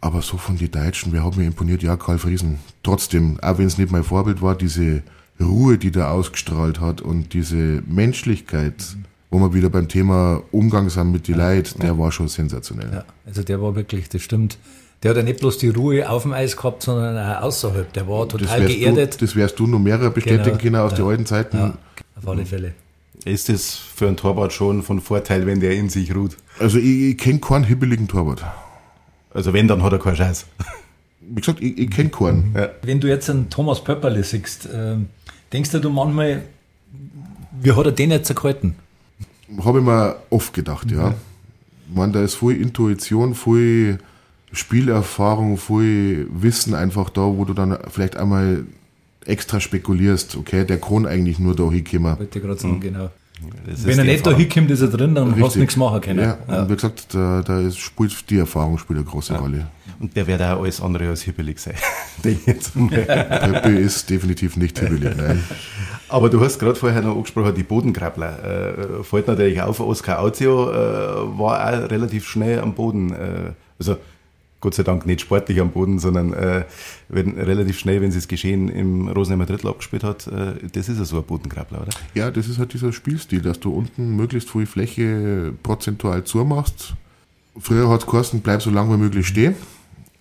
[0.00, 1.82] Aber so von den Deutschen, wer hat mir imponiert?
[1.82, 2.58] Ja, Karl Friesen.
[2.82, 5.02] Trotzdem, auch wenn es nicht mein Vorbild war, diese
[5.38, 8.74] Ruhe, die der ausgestrahlt hat und diese Menschlichkeit,
[9.30, 12.90] wo wir wieder beim Thema Umgang sind mit die Leid, der war schon sensationell.
[12.92, 14.56] Ja, also der war wirklich, das stimmt.
[15.02, 17.92] Der hat ja nicht bloß die Ruhe auf dem Eis gehabt, sondern auch außerhalb.
[17.92, 19.14] Der war Das total wärst, geerdet.
[19.20, 20.96] du, das wärst du noch mehrere bestätigen Genau, können aus ja.
[20.98, 21.56] den alten Zeiten.
[21.58, 21.74] ja,
[22.16, 22.72] auf alle Fälle.
[23.24, 26.36] Ist es für einen Torwart schon von Vorteil, wenn der in sich ruht?
[26.58, 28.44] Also ich, ich kenne keinen hibbeligen Torwart.
[29.32, 30.46] Also wenn, dann hat er keinen Scheiß.
[31.20, 32.54] Wie gesagt, ich, ich kenne keinen.
[32.82, 35.08] Wenn du jetzt einen Thomas Pöpperle siehst, ähm,
[35.52, 36.42] denkst du manchmal,
[37.60, 38.74] wie hat er den jetzt gehalten?
[39.64, 41.14] Habe ich mir oft gedacht, ja.
[41.88, 43.98] Ich meine, da ist viel Intuition, viel
[44.52, 48.64] Spielerfahrung, viel Wissen einfach da, wo du dann vielleicht einmal
[49.30, 52.18] extra spekulierst, okay, der kann eigentlich nur da hinkommen.
[52.18, 53.10] Wollte ich gerade sagen, genau.
[53.66, 55.52] Das Wenn er nicht da hinkommt, ist er drin, dann hast Richtig.
[55.54, 56.18] du nichts machen können.
[56.20, 56.62] Ja, Ja.
[56.62, 59.68] und wie gesagt, da, da ist, spielt die Erfahrung spielt eine große Rolle.
[59.98, 61.74] Und der wird auch alles andere als hibbelig sein.
[62.22, 65.42] Pepe ist definitiv nicht hibbelig, nein.
[66.08, 68.98] Aber du hast gerade vorher noch angesprochen, die Bodengrabbler.
[69.00, 70.74] Äh, fällt natürlich auf, Oskar Auzio äh,
[71.38, 73.12] war auch relativ schnell am Boden.
[73.12, 73.96] Äh, also
[74.60, 76.64] Gott sei Dank nicht sportlich am Boden, sondern äh,
[77.08, 80.26] wenn, relativ schnell, wenn sie das Geschehen im Rosenheimer Drittel abgespielt hat.
[80.26, 81.90] Äh, das ist ja so ein Bodengrabbler, oder?
[82.14, 86.94] Ja, das ist halt dieser Spielstil, dass du unten möglichst viel Fläche prozentual zumachst.
[87.58, 89.54] Früher hat es geheißen, bleib so lange wie möglich stehen.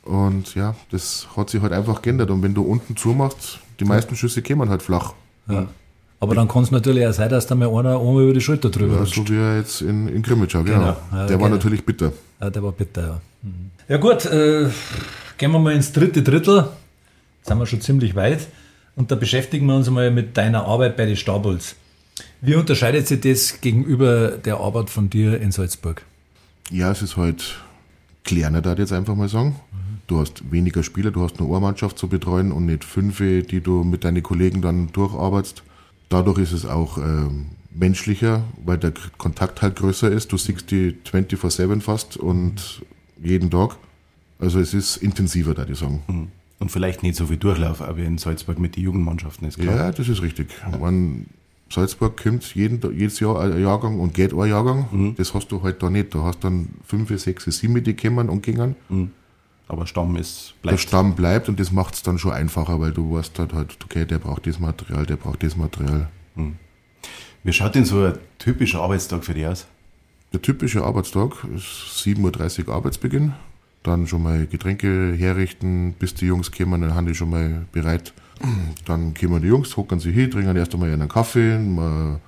[0.04, 2.32] Und ja, das hat sich halt einfach geändert.
[2.32, 5.13] Und wenn du unten zumachst, die meisten Schüsse kämen halt flach.
[5.47, 5.67] Ja.
[6.21, 8.69] Aber dann kann es natürlich auch sein, dass da mal einer einmal über die Schulter
[8.69, 9.15] drüber Ja, rutscht.
[9.15, 10.79] so wie er jetzt in, in Grimmitschau, genau.
[10.79, 11.49] Genau, ja, Der war genau.
[11.55, 12.12] natürlich bitter.
[12.41, 13.21] Ja, der war bitter, ja.
[13.43, 13.71] Mhm.
[13.88, 14.67] Ja gut, äh,
[15.38, 16.67] gehen wir mal ins dritte Drittel.
[17.38, 18.47] Jetzt sind wir schon ziemlich weit.
[18.95, 21.75] Und da beschäftigen wir uns mal mit deiner Arbeit bei den Stabuls.
[22.41, 26.03] Wie unterscheidet sich das gegenüber der Arbeit von dir in Salzburg?
[26.69, 27.55] Ja, es ist halt
[28.25, 29.55] kleiner, da jetzt einfach mal sagen.
[30.08, 33.62] Du hast weniger Spieler, du hast nur eine Mannschaft zu betreuen und nicht fünf, die
[33.62, 35.63] du mit deinen Kollegen dann durcharbeitest.
[36.09, 40.31] Dadurch ist es auch ähm, menschlicher, weil der Kontakt halt größer ist.
[40.31, 42.81] Du siehst die 24-7 fast und
[43.21, 43.77] jeden Tag.
[44.39, 46.31] Also es ist intensiver, da die sagen.
[46.59, 49.75] Und vielleicht nicht so viel Durchlauf, aber in Salzburg mit den Jugendmannschaften ist klar.
[49.75, 50.49] Ja, das ist richtig.
[50.79, 51.27] Man,
[51.69, 55.13] Salzburg kommt jeden, jedes Jahr ein Jahrgang und geht ein Jahrgang.
[55.17, 56.13] Das hast du halt da nicht.
[56.13, 58.75] Du hast dann fünf, sechs, sieben, die kommen und gingen.
[59.69, 60.79] Aber Stamm ist, der bleibt.
[60.82, 64.03] Stamm bleibt und das macht es dann schon einfacher, weil du weißt halt, halt, okay,
[64.03, 66.10] der braucht das Material, der braucht das Material.
[67.43, 69.67] Wie schaut denn so ein typischer Arbeitstag für dich aus?
[70.34, 73.34] Der typische Arbeitstag ist 7.30 Uhr Arbeitsbeginn.
[73.84, 78.13] Dann schon mal Getränke herrichten, bis die Jungs kommen, dann haben die schon mal bereit.
[78.86, 82.19] Dann kommen die Jungs, hocken sie hin, trinken erst einmal einen Kaffee, man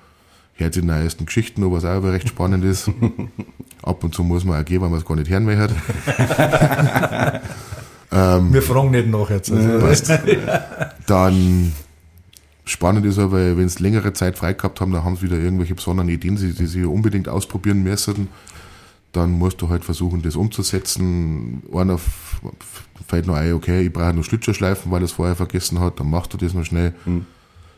[0.62, 2.90] hört sich die neuesten Geschichten, was auch recht spannend ist.
[3.82, 5.72] Ab und zu muss man auch gehen, weil man es gar nicht hören mehr hat.
[8.12, 9.50] Wir fragen nicht nach jetzt.
[9.50, 10.12] Also,
[11.06, 11.72] Dann
[12.64, 15.74] spannend ist aber, wenn sie längere Zeit frei gehabt haben, dann haben sie wieder irgendwelche
[15.74, 18.28] besonderen Ideen, die, die sie unbedingt ausprobieren müssen.
[19.12, 21.62] Dann musst du halt versuchen, das umzusetzen.
[21.74, 21.98] Einer
[23.08, 26.10] fällt noch ein, okay, ich brauche noch Schlittschuhschleifen, weil er es vorher vergessen hat, dann
[26.10, 26.94] machst du das noch schnell.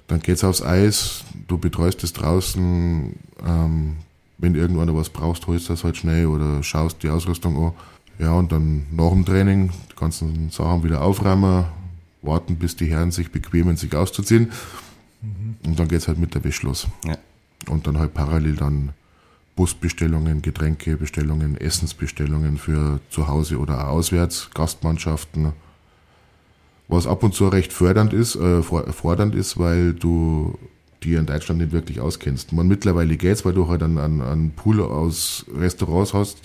[0.07, 3.15] Dann geht's aufs Eis, du betreust es draußen,
[3.47, 3.97] ähm,
[4.39, 7.73] wenn irgendwann was brauchst, holst du das halt schnell oder schaust die Ausrüstung an.
[8.19, 11.65] Ja, und dann nach dem Training die ganzen Sachen wieder aufräumen,
[12.23, 14.53] warten, bis die Herren sich bequemen, sich auszuziehen.
[15.21, 15.57] Mhm.
[15.67, 16.87] Und dann geht's halt mit der Wäsche los.
[17.05, 17.17] Ja.
[17.69, 18.91] Und dann halt parallel dann
[19.57, 25.53] Busbestellungen, Getränkebestellungen, Essensbestellungen für zu Hause oder auch auswärts, Gastmannschaften.
[26.89, 30.59] Was ab und zu recht fördernd ist, äh, fordernd ist, weil du
[31.05, 32.53] die in Deutschland nicht wirklich auskennst.
[32.53, 36.39] Man mittlerweile geht's, weil du halt einen, einen, einen Pool aus Restaurants hast,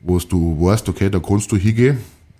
[0.00, 1.98] wo du weißt, okay, da kannst du hingehen.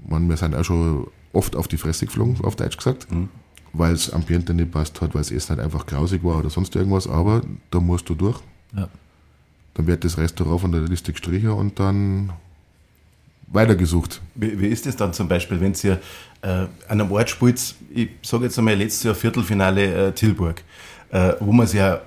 [0.08, 3.28] Man, wir sind auch schon oft auf die Fresse geflogen, auf Deutsch gesagt, mhm.
[3.72, 6.74] weil es Ambiente nicht passt hat, weil es Essen halt einfach grausig war oder sonst
[6.76, 8.40] irgendwas, aber da musst du durch.
[8.76, 8.88] Ja.
[9.74, 12.32] Dann wird das Restaurant von der Liste gestrichen und dann
[13.48, 14.20] weitergesucht.
[14.34, 16.00] Wie, wie ist es dann zum Beispiel, wenn ihr
[16.42, 20.62] äh, an einem Ort spielt, ich sage jetzt einmal letztes Jahr Viertelfinale äh, Tilburg,
[21.10, 22.00] äh, wo man sich ja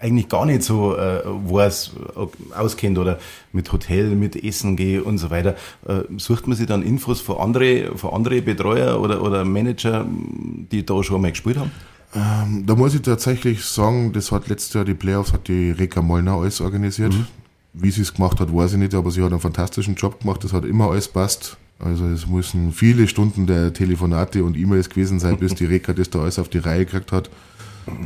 [0.00, 3.18] eigentlich gar nicht so äh, weiß, äh, auskennt oder
[3.52, 5.54] mit Hotel, mit Essen gehe und so weiter.
[5.86, 10.84] Äh, sucht man sich dann Infos von andere, von andere Betreuer oder, oder Manager, die
[10.84, 11.70] da schon mal gespielt haben?
[12.14, 16.02] Ähm, da muss ich tatsächlich sagen, das hat letztes Jahr die Playoffs, hat die Reka
[16.02, 17.12] Mollner alles organisiert.
[17.12, 17.26] Mhm.
[17.74, 20.44] Wie sie es gemacht hat, weiß ich nicht, aber sie hat einen fantastischen Job gemacht,
[20.44, 21.56] das hat immer alles passt.
[21.78, 26.10] Also es müssen viele Stunden der Telefonate und E-Mails gewesen sein, bis die Reka das
[26.10, 27.30] da alles auf die Reihe gekriegt hat.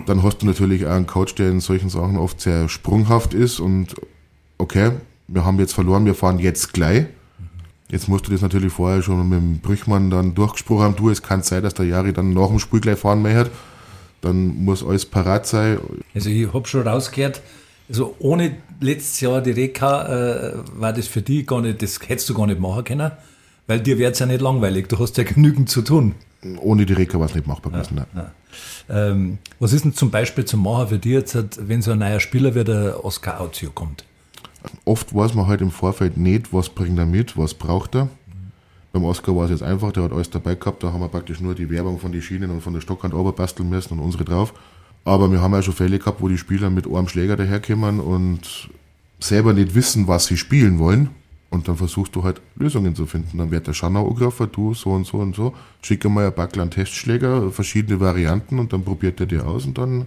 [0.06, 3.60] Dann hast du natürlich auch einen Coach, der in solchen Sachen oft sehr sprunghaft ist
[3.60, 3.94] und
[4.58, 4.92] okay,
[5.28, 7.06] wir haben jetzt verloren, wir fahren jetzt gleich.
[7.88, 10.96] Jetzt musst du das natürlich vorher schon mit dem Brüchmann dann durchgesprochen haben.
[10.96, 13.50] Du, es kann sein, dass der Jari dann nach dem Spiel gleich fahren möchte.
[14.22, 15.78] Dann muss alles parat sein.
[16.14, 17.42] Also ich habe schon rausgehört,
[17.88, 22.28] also ohne letztes Jahr die Reka äh, war das für dich gar nicht, das hättest
[22.28, 23.12] du gar nicht machen können,
[23.68, 24.88] weil dir wird es ja nicht langweilig.
[24.88, 26.14] Du hast ja genügend zu tun.
[26.58, 28.04] Ohne die Reka war es nicht machbar gewesen.
[28.14, 28.32] Ja.
[28.88, 31.37] Ähm, was ist denn zum Beispiel zum Machen für dich jetzt,
[31.68, 34.05] wenn so ein neuer Spieler wie der Oscar Auzio kommt?
[34.85, 38.05] Oft weiß man halt im Vorfeld nicht, was bringt er mit, was braucht er.
[38.05, 38.09] Mhm.
[38.92, 41.40] Beim Oscar war es jetzt einfach, der hat alles dabei gehabt, da haben wir praktisch
[41.40, 44.55] nur die Werbung von den Schienen und von der Stockhand basteln müssen und unsere drauf.
[45.05, 48.68] Aber wir haben ja schon Fälle gehabt, wo die Spieler mit einem Schläger daherkommen und
[49.20, 51.11] selber nicht wissen, was sie spielen wollen.
[51.57, 53.38] Und dann versuchst du halt Lösungen zu finden.
[53.38, 56.71] Dann wird der Schanauographer, du so und so und so, schicke mal ein Backel an
[56.71, 60.07] Testschläger, verschiedene Varianten und dann probiert er dir aus und dann.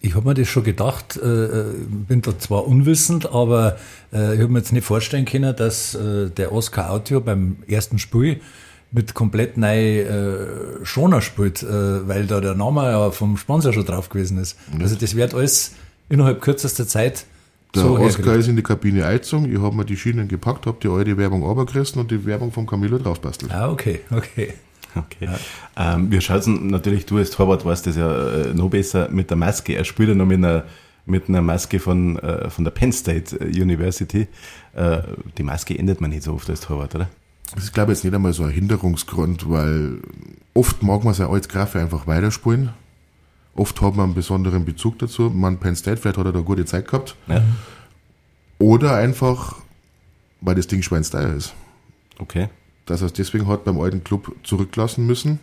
[0.00, 1.64] Ich habe mir das schon gedacht, äh,
[2.08, 3.76] bin da zwar unwissend, aber
[4.12, 7.98] äh, ich habe mir jetzt nicht vorstellen können, dass äh, der Oscar Audio beim ersten
[7.98, 8.40] Spiel
[8.92, 13.84] mit komplett neu äh, Schoner spielt, äh, weil da der Name ja vom Sponsor schon
[13.84, 14.56] drauf gewesen ist.
[14.80, 15.72] Also das wird alles
[16.08, 17.26] innerhalb kürzester Zeit
[17.74, 20.78] der so Oscar ist in die Kabine eingezogen, ich habe mir die Schienen gepackt, habe
[20.82, 23.52] die alte Werbung runtergerissen und die Werbung von Camilo draufbastelt.
[23.52, 24.54] Ah, okay, okay.
[24.94, 25.28] Okay.
[25.76, 25.94] Ja.
[25.94, 29.36] Ähm, wir schauen natürlich, du als Torwart weißt das ja äh, noch besser mit der
[29.36, 29.74] Maske.
[29.74, 30.64] Er spielt ja noch mit einer,
[31.06, 34.26] mit einer Maske von, äh, von der Penn State University.
[34.74, 35.02] Äh,
[35.38, 37.08] die Maske ändert man nicht so oft als Torwart, oder?
[37.54, 39.98] Das ist, glaube ich, jetzt nicht einmal so ein Hinderungsgrund, weil
[40.54, 42.70] oft mag man sein altes Graffe einfach weiterspielen.
[43.60, 45.28] Oft hat man einen besonderen Bezug dazu.
[45.28, 47.14] Man, Penn State, vielleicht hat er da gute Zeit gehabt.
[47.26, 47.42] Ja.
[48.58, 49.56] Oder einfach,
[50.40, 51.52] weil das Ding schweinsteier ist.
[52.18, 52.48] Okay.
[52.86, 55.40] Dass er es deswegen hat beim alten Club zurücklassen müssen.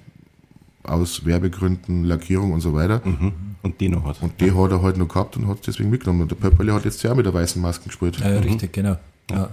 [0.82, 3.04] Aus Werbegründen, Lackierung und so weiter.
[3.06, 3.34] Mhm.
[3.62, 4.20] Und die noch hat.
[4.24, 6.24] Und die hat er halt noch gehabt und hat es deswegen mitgenommen.
[6.24, 8.18] Und der Pöpperle hat jetzt ja mit der weißen Maske gespielt.
[8.20, 8.38] Ja, mhm.
[8.38, 8.98] richtig, genau.
[9.30, 9.52] Ja.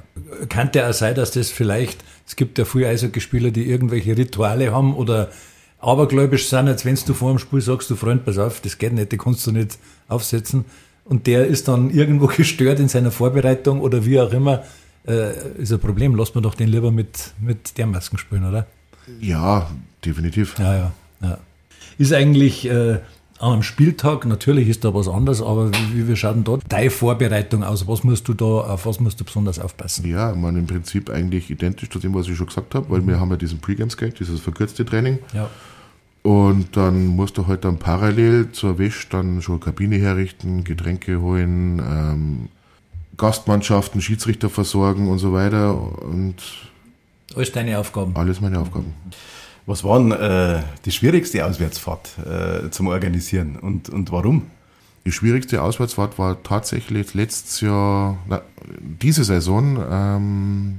[0.49, 4.73] Kann der auch sein, dass das vielleicht, es gibt ja viele Eishockeyspieler, die irgendwelche Rituale
[4.73, 5.29] haben oder
[5.85, 8.93] abergläubisch sind, als wenn du vor dem Spiel sagst, du Freund, pass auf, das geht
[8.93, 10.65] nicht, die kannst du nicht aufsetzen.
[11.05, 14.65] Und der ist dann irgendwo gestört in seiner Vorbereitung oder wie auch immer,
[15.07, 16.15] äh, ist ein Problem.
[16.15, 18.67] Lass man doch den lieber mit, mit der Masken spielen, oder?
[19.21, 19.71] Ja,
[20.05, 20.59] definitiv.
[20.59, 20.93] Ja, ja.
[21.23, 21.39] ja.
[21.99, 22.99] Ist eigentlich äh,
[23.39, 27.63] am Spieltag, natürlich ist da was anderes, aber wie, wie schaut denn dort deine Vorbereitung
[27.63, 27.87] aus?
[27.87, 30.09] Was musst du da, auf was musst du besonders aufpassen?
[30.09, 33.21] Ja, man im Prinzip eigentlich identisch zu dem, was ich schon gesagt habe, weil wir
[33.21, 35.19] haben ja diesen Pre-Game-Skate, dieses verkürzte Training.
[35.35, 35.51] Ja.
[36.25, 41.79] Und dann musst du halt dann parallel zur Wäsche dann schon Kabine herrichten, Getränke holen,
[41.81, 42.49] ähm,
[43.19, 45.79] Gastmannschaften, Schiedsrichter versorgen und so weiter.
[45.79, 46.37] Und
[47.37, 48.17] alles deine Aufgaben.
[48.17, 48.95] Alles meine Aufgaben.
[49.67, 54.47] Was war denn äh, die schwierigste Auswärtsfahrt äh, zum Organisieren und, und warum?
[55.05, 58.41] Die schwierigste Auswärtsfahrt war tatsächlich letztes Jahr, na,
[58.81, 59.79] diese Saison.
[59.91, 60.79] Ähm,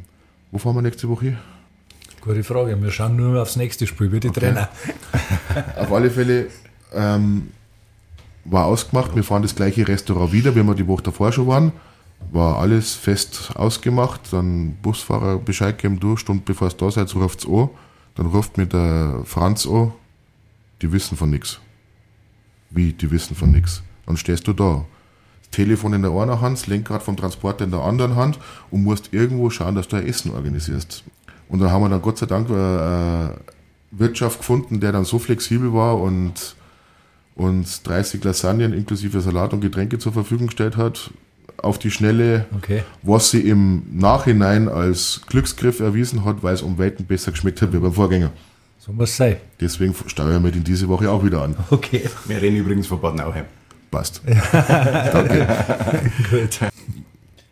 [0.51, 1.38] wo fahren wir nächste Woche?
[2.26, 2.82] Gute Frage.
[2.82, 4.39] Wir schauen nur aufs nächste Spiel, wie die okay.
[4.39, 4.69] Trainer.
[5.78, 6.47] Auf alle Fälle
[6.91, 7.51] ähm,
[8.45, 11.71] war ausgemacht, wir fahren das gleiche Restaurant wieder, wie wir die Woche davor schon waren.
[12.32, 14.21] War alles fest ausgemacht.
[14.32, 17.69] Dann Busfahrer Bescheid geben, du, Stunde bevor es da seid, ruft es an.
[18.15, 19.91] Dann ruft mir der Franz an,
[20.82, 21.59] die wissen von nichts.
[22.71, 23.84] Wie, die wissen von nichts.
[24.07, 24.84] Dann stehst du da.
[25.51, 28.39] Telefon in der einen Hand, das Lenkrad vom Transporter in der anderen Hand
[28.71, 31.03] und musst irgendwo schauen, dass du ein Essen organisierst.
[31.50, 33.36] Und dann haben wir dann Gott sei Dank eine
[33.91, 36.56] Wirtschaft gefunden, der dann so flexibel war und
[37.36, 41.12] uns 30 Lasagnen inklusive Salat und Getränke zur Verfügung gestellt hat,
[41.58, 42.84] auf die Schnelle, Okay.
[43.02, 47.74] was sie im Nachhinein als Glücksgriff erwiesen hat, weil es um Welten besser geschmeckt hat
[47.74, 48.32] wie beim Vorgänger.
[48.80, 49.38] So muss es sein.
[49.60, 51.56] Deswegen steuern wir den diese Woche auch wieder an.
[51.72, 52.08] Okay.
[52.26, 53.46] Wir reden übrigens von Bad Nauheim.
[53.91, 54.22] Passt.
[54.52, 55.48] Danke.
[56.30, 56.60] Gut.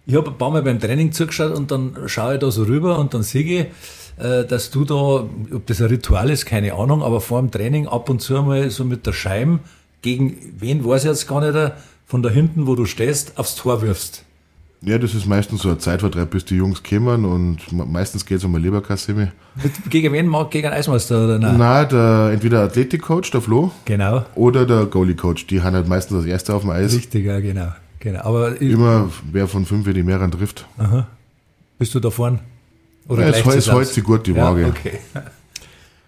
[0.05, 2.99] Ich habe ein paar Mal beim Training zugeschaut und dann schaue ich da so rüber
[2.99, 7.01] und dann sehe ich, äh, dass du da, ob das ein Ritual ist, keine Ahnung,
[7.03, 9.59] aber vor dem Training ab und zu mal so mit der Scheibe
[10.01, 11.71] gegen wen weiß ich jetzt gar nicht,
[12.05, 14.25] von da hinten, wo du stehst, aufs Tor wirfst.
[14.81, 18.39] Ja, das ist meistens so ein Zeitvertreib, bis die Jungs kommen und me- meistens geht
[18.39, 19.31] es um eine Leberkassemme.
[19.63, 21.57] Mit, gegen wen mag gegen einen Eismeister oder nein?
[21.57, 24.25] Nein, der, entweder der Athletikcoach, der Flo, Genau.
[24.35, 25.47] oder der Goalie-Coach.
[25.47, 26.93] Die haben halt meistens als Erste auf dem Eis.
[26.93, 27.69] Richtig, ja, genau.
[28.03, 28.21] Genau.
[28.21, 30.67] Aber Immer wer von fünf die mehreren trifft.
[31.79, 32.39] bist du da vorne?
[33.07, 33.93] Oder Ja, es aus?
[33.93, 34.67] sich gut die ja, Waage.
[34.67, 34.99] Okay.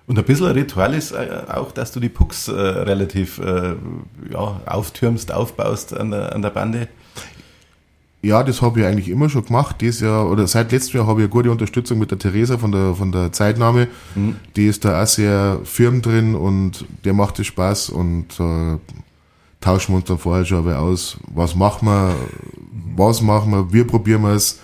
[0.08, 3.74] Und ein bisschen ein Ritual ist äh, auch, dass du die Pucks äh, relativ äh,
[4.30, 6.88] ja, auftürmst, aufbaust an der, an der Bande.
[8.22, 9.78] Ja, das habe ich eigentlich immer schon gemacht.
[9.82, 12.72] Dieses Jahr, oder seit letztem Jahr habe ich eine gute Unterstützung mit der Theresa von
[12.72, 13.88] der, von der Zeitnahme.
[14.56, 18.78] Die ist da auch sehr firm drin und der macht es Spaß und äh,
[19.66, 21.18] tauschen wir uns dann vorher schon aber aus.
[21.34, 22.16] Was machen wir?
[22.96, 23.74] Was machen wir?
[23.74, 24.60] Wie probieren wir es?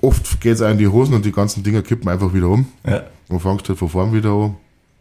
[0.00, 2.66] Oft geht es in die Hosen und die ganzen Dinger kippen einfach wieder um.
[2.84, 3.04] Ja.
[3.28, 4.56] Und fangst halt von vorn wieder an.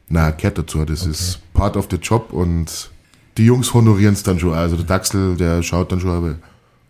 [0.09, 0.85] Nein, gehört dazu.
[0.85, 2.91] Das ist part of the job und
[3.37, 4.53] die Jungs honorieren es dann schon.
[4.53, 6.35] Also der Daxel, der schaut dann schon, aber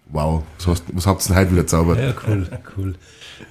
[0.10, 1.99] wow, was, hast, was habt ihr denn heute wieder zaubert?
[1.99, 2.95] Ja, cool, cool.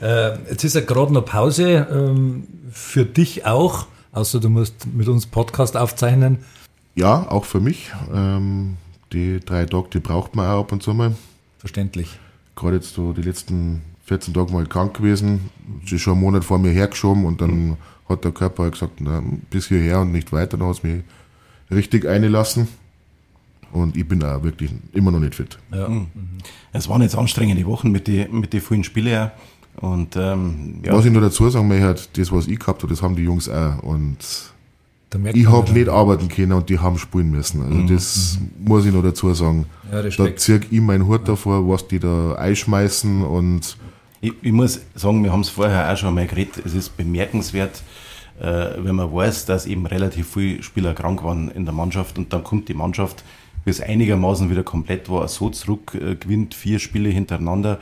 [0.03, 1.88] Äh, jetzt ist ja gerade noch Pause.
[1.90, 6.38] Ähm, für dich auch, außer du musst mit uns Podcast aufzeichnen.
[6.94, 7.92] Ja, auch für mich.
[8.12, 8.76] Ähm,
[9.12, 11.14] die drei Tage, die braucht man auch ab und zu mal.
[11.58, 12.18] Verständlich.
[12.56, 15.50] Gerade jetzt so die letzten 14 Tage mal krank gewesen.
[15.86, 17.76] Sie ist schon einen Monat vor mir hergeschoben und dann
[18.08, 20.56] hat der Körper halt gesagt, na, bis hierher und nicht weiter.
[20.56, 21.02] Dann hat es mich
[21.70, 22.68] richtig eingelassen.
[23.72, 25.58] Und ich bin auch wirklich immer noch nicht fit.
[25.72, 25.88] Ja.
[26.72, 29.30] Es waren jetzt anstrengende Wochen mit den mit die vielen Spielen.
[29.76, 33.02] Und ähm, ja, Was ich nur dazu sagen möchte, das, was ich gehabt habe, das
[33.02, 33.82] haben die Jungs auch.
[33.82, 34.18] Und
[35.32, 37.62] ich habe nicht arbeiten können und die haben spielen müssen.
[37.62, 39.66] Also das muss ich noch dazu sagen.
[39.90, 43.76] Ja, da ziehe ich meinen Hut davor, was die da einschmeißen und
[44.20, 47.82] Ich, ich muss sagen, wir haben es vorher auch schon mal geredet, es ist bemerkenswert,
[48.38, 52.32] äh, wenn man weiß, dass eben relativ viele Spieler krank waren in der Mannschaft und
[52.32, 53.24] dann kommt die Mannschaft,
[53.64, 57.80] bis einigermaßen wieder komplett war, so zurück, äh, gewinnt vier Spiele hintereinander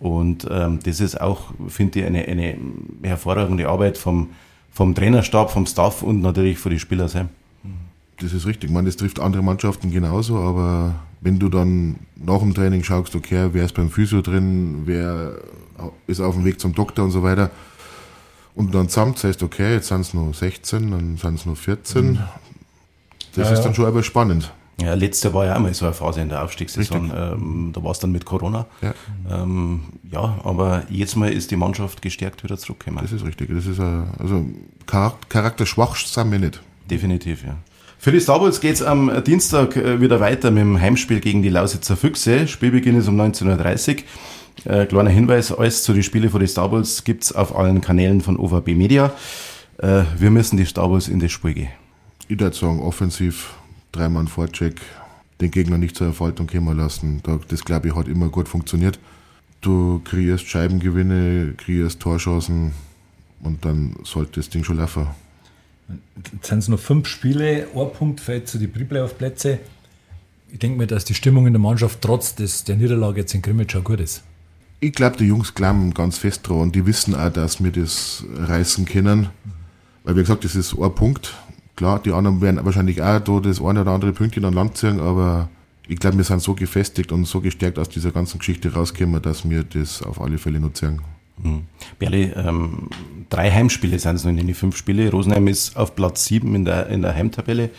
[0.00, 2.58] und ähm, das ist auch, finde ich, eine, eine
[3.02, 4.30] hervorragende Arbeit vom,
[4.76, 7.32] vom Trainerstab, vom Staff und natürlich von den Spielern selbst.
[8.20, 8.68] das ist richtig.
[8.68, 13.16] Ich meine, das trifft andere Mannschaften genauso, aber wenn du dann nach dem Training schaust,
[13.16, 15.32] okay, wer ist beim Physio drin, wer
[16.06, 17.50] ist auf dem Weg zum Doktor und so weiter,
[18.54, 22.18] und dann zusammen sagst, okay, jetzt sind es nur 16, dann sind es nur 14,
[23.34, 23.64] das Ja, ist ja.
[23.64, 24.52] dann schon aber spannend.
[24.80, 27.10] Ja, letztes Jahr war ja auch mal so eine Phase in der Aufstiegssaison.
[27.16, 28.66] Ähm, da war es dann mit Corona.
[28.82, 28.94] Ja.
[29.30, 32.98] Ähm, ja, aber jetzt mal ist die Mannschaft gestärkt wieder zurückgekommen.
[33.02, 33.48] Das ist richtig.
[33.54, 34.44] Das ist ein, also
[34.86, 36.60] Charak- charakterschwach sind wir nicht.
[36.90, 37.56] Definitiv, ja.
[37.98, 41.48] Für die Star Wars geht's am Dienstag äh, wieder weiter mit dem Heimspiel gegen die
[41.48, 42.46] Lausitzer Füchse.
[42.46, 43.96] Spielbeginn ist um 19.30
[44.66, 44.72] Uhr.
[44.72, 48.20] Äh, kleiner Hinweis, alles zu den Spielen von den Star Wars gibt's auf allen Kanälen
[48.20, 49.10] von OVB Media.
[49.78, 51.68] Äh, wir müssen die Star Wars in das Spiel gehen.
[52.28, 53.54] Ich würde sagen, offensiv,
[53.96, 54.80] dreimal Vorcheck,
[55.40, 57.20] den Gegner nicht zur Erfolgung kommen lassen.
[57.22, 58.98] Da- Das, glaube ich, hat immer gut funktioniert.
[59.60, 62.72] Du kreierst Scheibengewinne, kreierst Torchancen
[63.42, 65.06] und dann sollte das Ding schon laufen.
[66.32, 69.58] Jetzt sind es noch fünf Spiele, ein Punkt fällt zu den Pre-Playoff-Plätze.
[70.52, 73.42] Ich denke mir, dass die Stimmung in der Mannschaft trotz des, der Niederlage jetzt in
[73.42, 74.22] Grimmitsch schon gut ist.
[74.80, 78.24] Ich glaube, die Jungs glauben ganz fest dran und die wissen auch, dass wir das
[78.36, 79.28] reißen können.
[80.04, 81.34] Weil, wie gesagt, das ist ein Punkt.
[81.76, 84.98] Klar, die anderen werden wahrscheinlich auch da das eine oder andere Pünktchen an Land ziehen,
[84.98, 85.50] aber
[85.86, 89.48] ich glaube, wir sind so gefestigt und so gestärkt aus dieser ganzen Geschichte rausgekommen, dass
[89.48, 91.00] wir das auf alle Fälle noch ziehen.
[91.42, 91.64] Mhm.
[91.98, 92.88] Berli, ähm,
[93.28, 95.10] drei Heimspiele sind es noch in den fünf Spiele.
[95.10, 97.70] Rosenheim ist auf Platz sieben in der, in der Heimtabelle.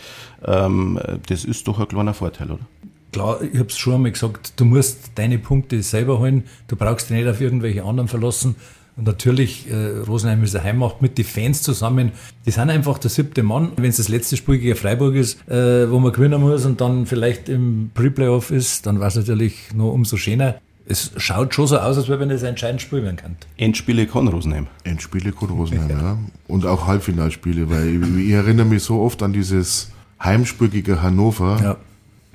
[0.46, 2.68] Ähm, das ist doch ein kleiner Vorteil, oder?
[3.12, 7.10] Klar, ich habe es schon einmal gesagt, du musst deine Punkte selber holen, du brauchst
[7.10, 8.56] dich nicht auf irgendwelche anderen verlassen.
[8.98, 12.12] Und natürlich, äh, Rosenheim ist eine Heimmacht mit den Fans zusammen.
[12.46, 13.72] Die sind einfach der siebte Mann.
[13.78, 17.06] Wenn es das letzte Spiel gegen Freiburg ist, äh, wo man gewinnen muss und dann
[17.06, 20.56] vielleicht im Pre-Playoff ist, dann war es natürlich noch umso schöner.
[20.90, 23.36] Es schaut schon so aus, als wenn es ein entscheidendes Spiel werden kann.
[23.58, 24.68] Endspiele kann Rosenheim.
[24.84, 26.18] Endspiele kann Rosenheim, ja.
[26.48, 29.92] Und auch Halbfinalspiele, weil ich, ich erinnere mich so oft an dieses
[30.24, 31.60] Heimspiel gegen Hannover.
[31.62, 31.78] Ja.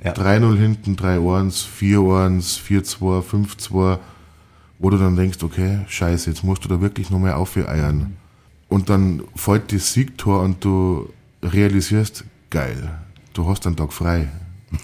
[0.03, 0.13] Ja.
[0.13, 3.97] 3-0 hinten, 3-1, 4-1, 4-2, 5-2,
[4.79, 8.17] wo du dann denkst, okay, scheiße, jetzt musst du da wirklich nochmal aufeiern.
[8.69, 11.09] Und dann fällt das Siegtor und du
[11.41, 12.97] realisierst, geil,
[13.33, 14.29] du hast einen Tag frei.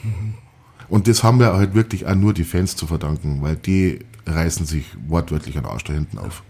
[0.89, 4.65] Und das haben wir halt wirklich auch nur die Fans zu verdanken, weil die reißen
[4.65, 6.41] sich wortwörtlich an Arsch da hinten auf.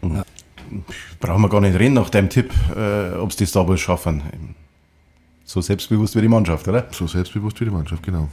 [1.19, 4.21] Brauchen wir gar nicht reden nach deinem Tipp, äh, ob es die Star Wars schaffen.
[5.43, 6.87] So selbstbewusst wie die Mannschaft, oder?
[6.91, 8.29] So selbstbewusst wie die Mannschaft, genau.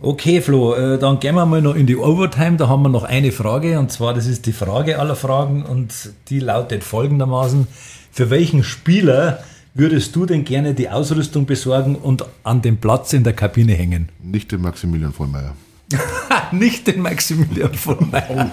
[0.00, 2.56] Okay, Flo, äh, dann gehen wir mal noch in die Overtime.
[2.58, 6.10] Da haben wir noch eine Frage und zwar, das ist die Frage aller Fragen und
[6.28, 7.66] die lautet folgendermaßen:
[8.12, 9.42] Für welchen Spieler
[9.74, 14.10] würdest du denn gerne die Ausrüstung besorgen und an den Platz in der Kabine hängen?
[14.22, 15.54] Nicht den Maximilian Vollmeier.
[16.52, 18.50] Nicht den Maximilian von Meyer.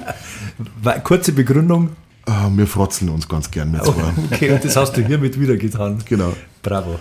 [1.03, 1.89] Kurze Begründung.
[2.25, 4.13] Ah, wir frotzeln uns ganz gern mit zwei.
[4.31, 5.99] Okay, und das hast du hiermit wieder getan.
[6.05, 6.33] Genau.
[6.61, 6.99] Bravo.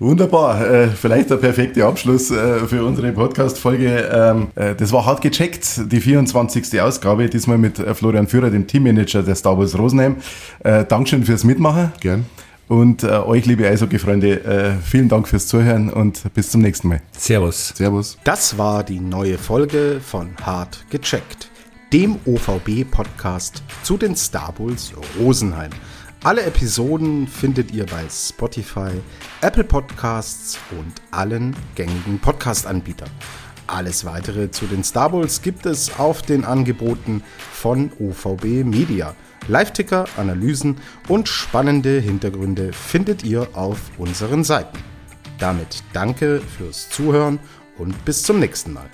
[0.00, 4.08] Wunderbar, äh, vielleicht der perfekte Abschluss äh, für unsere Podcast-Folge.
[4.10, 6.80] Ähm, äh, das war hart gecheckt, die 24.
[6.80, 10.16] Ausgabe, diesmal mit äh, Florian Führer, dem Teammanager der Star Wars Rosenheim.
[10.60, 11.92] Äh, Dankeschön fürs Mitmachen.
[12.00, 12.24] Gern.
[12.66, 17.02] Und äh, euch, liebe Eishockey-Freunde, äh, vielen Dank fürs Zuhören und bis zum nächsten Mal.
[17.12, 17.74] Servus.
[17.76, 18.16] Servus.
[18.24, 21.50] Das war die neue Folge von Hart gecheckt,
[21.92, 25.72] dem OVB-Podcast zu den Star Bulls Rosenheim.
[26.22, 28.90] Alle Episoden findet ihr bei Spotify,
[29.40, 33.08] Apple Podcasts und allen gängigen Podcast-Anbietern.
[33.66, 39.16] Alles weitere zu den Star Bulls gibt es auf den Angeboten von OVB Media.
[39.48, 40.76] Live-Ticker, Analysen
[41.08, 44.78] und spannende Hintergründe findet ihr auf unseren Seiten.
[45.38, 47.38] Damit danke fürs Zuhören
[47.78, 48.90] und bis zum nächsten Mal.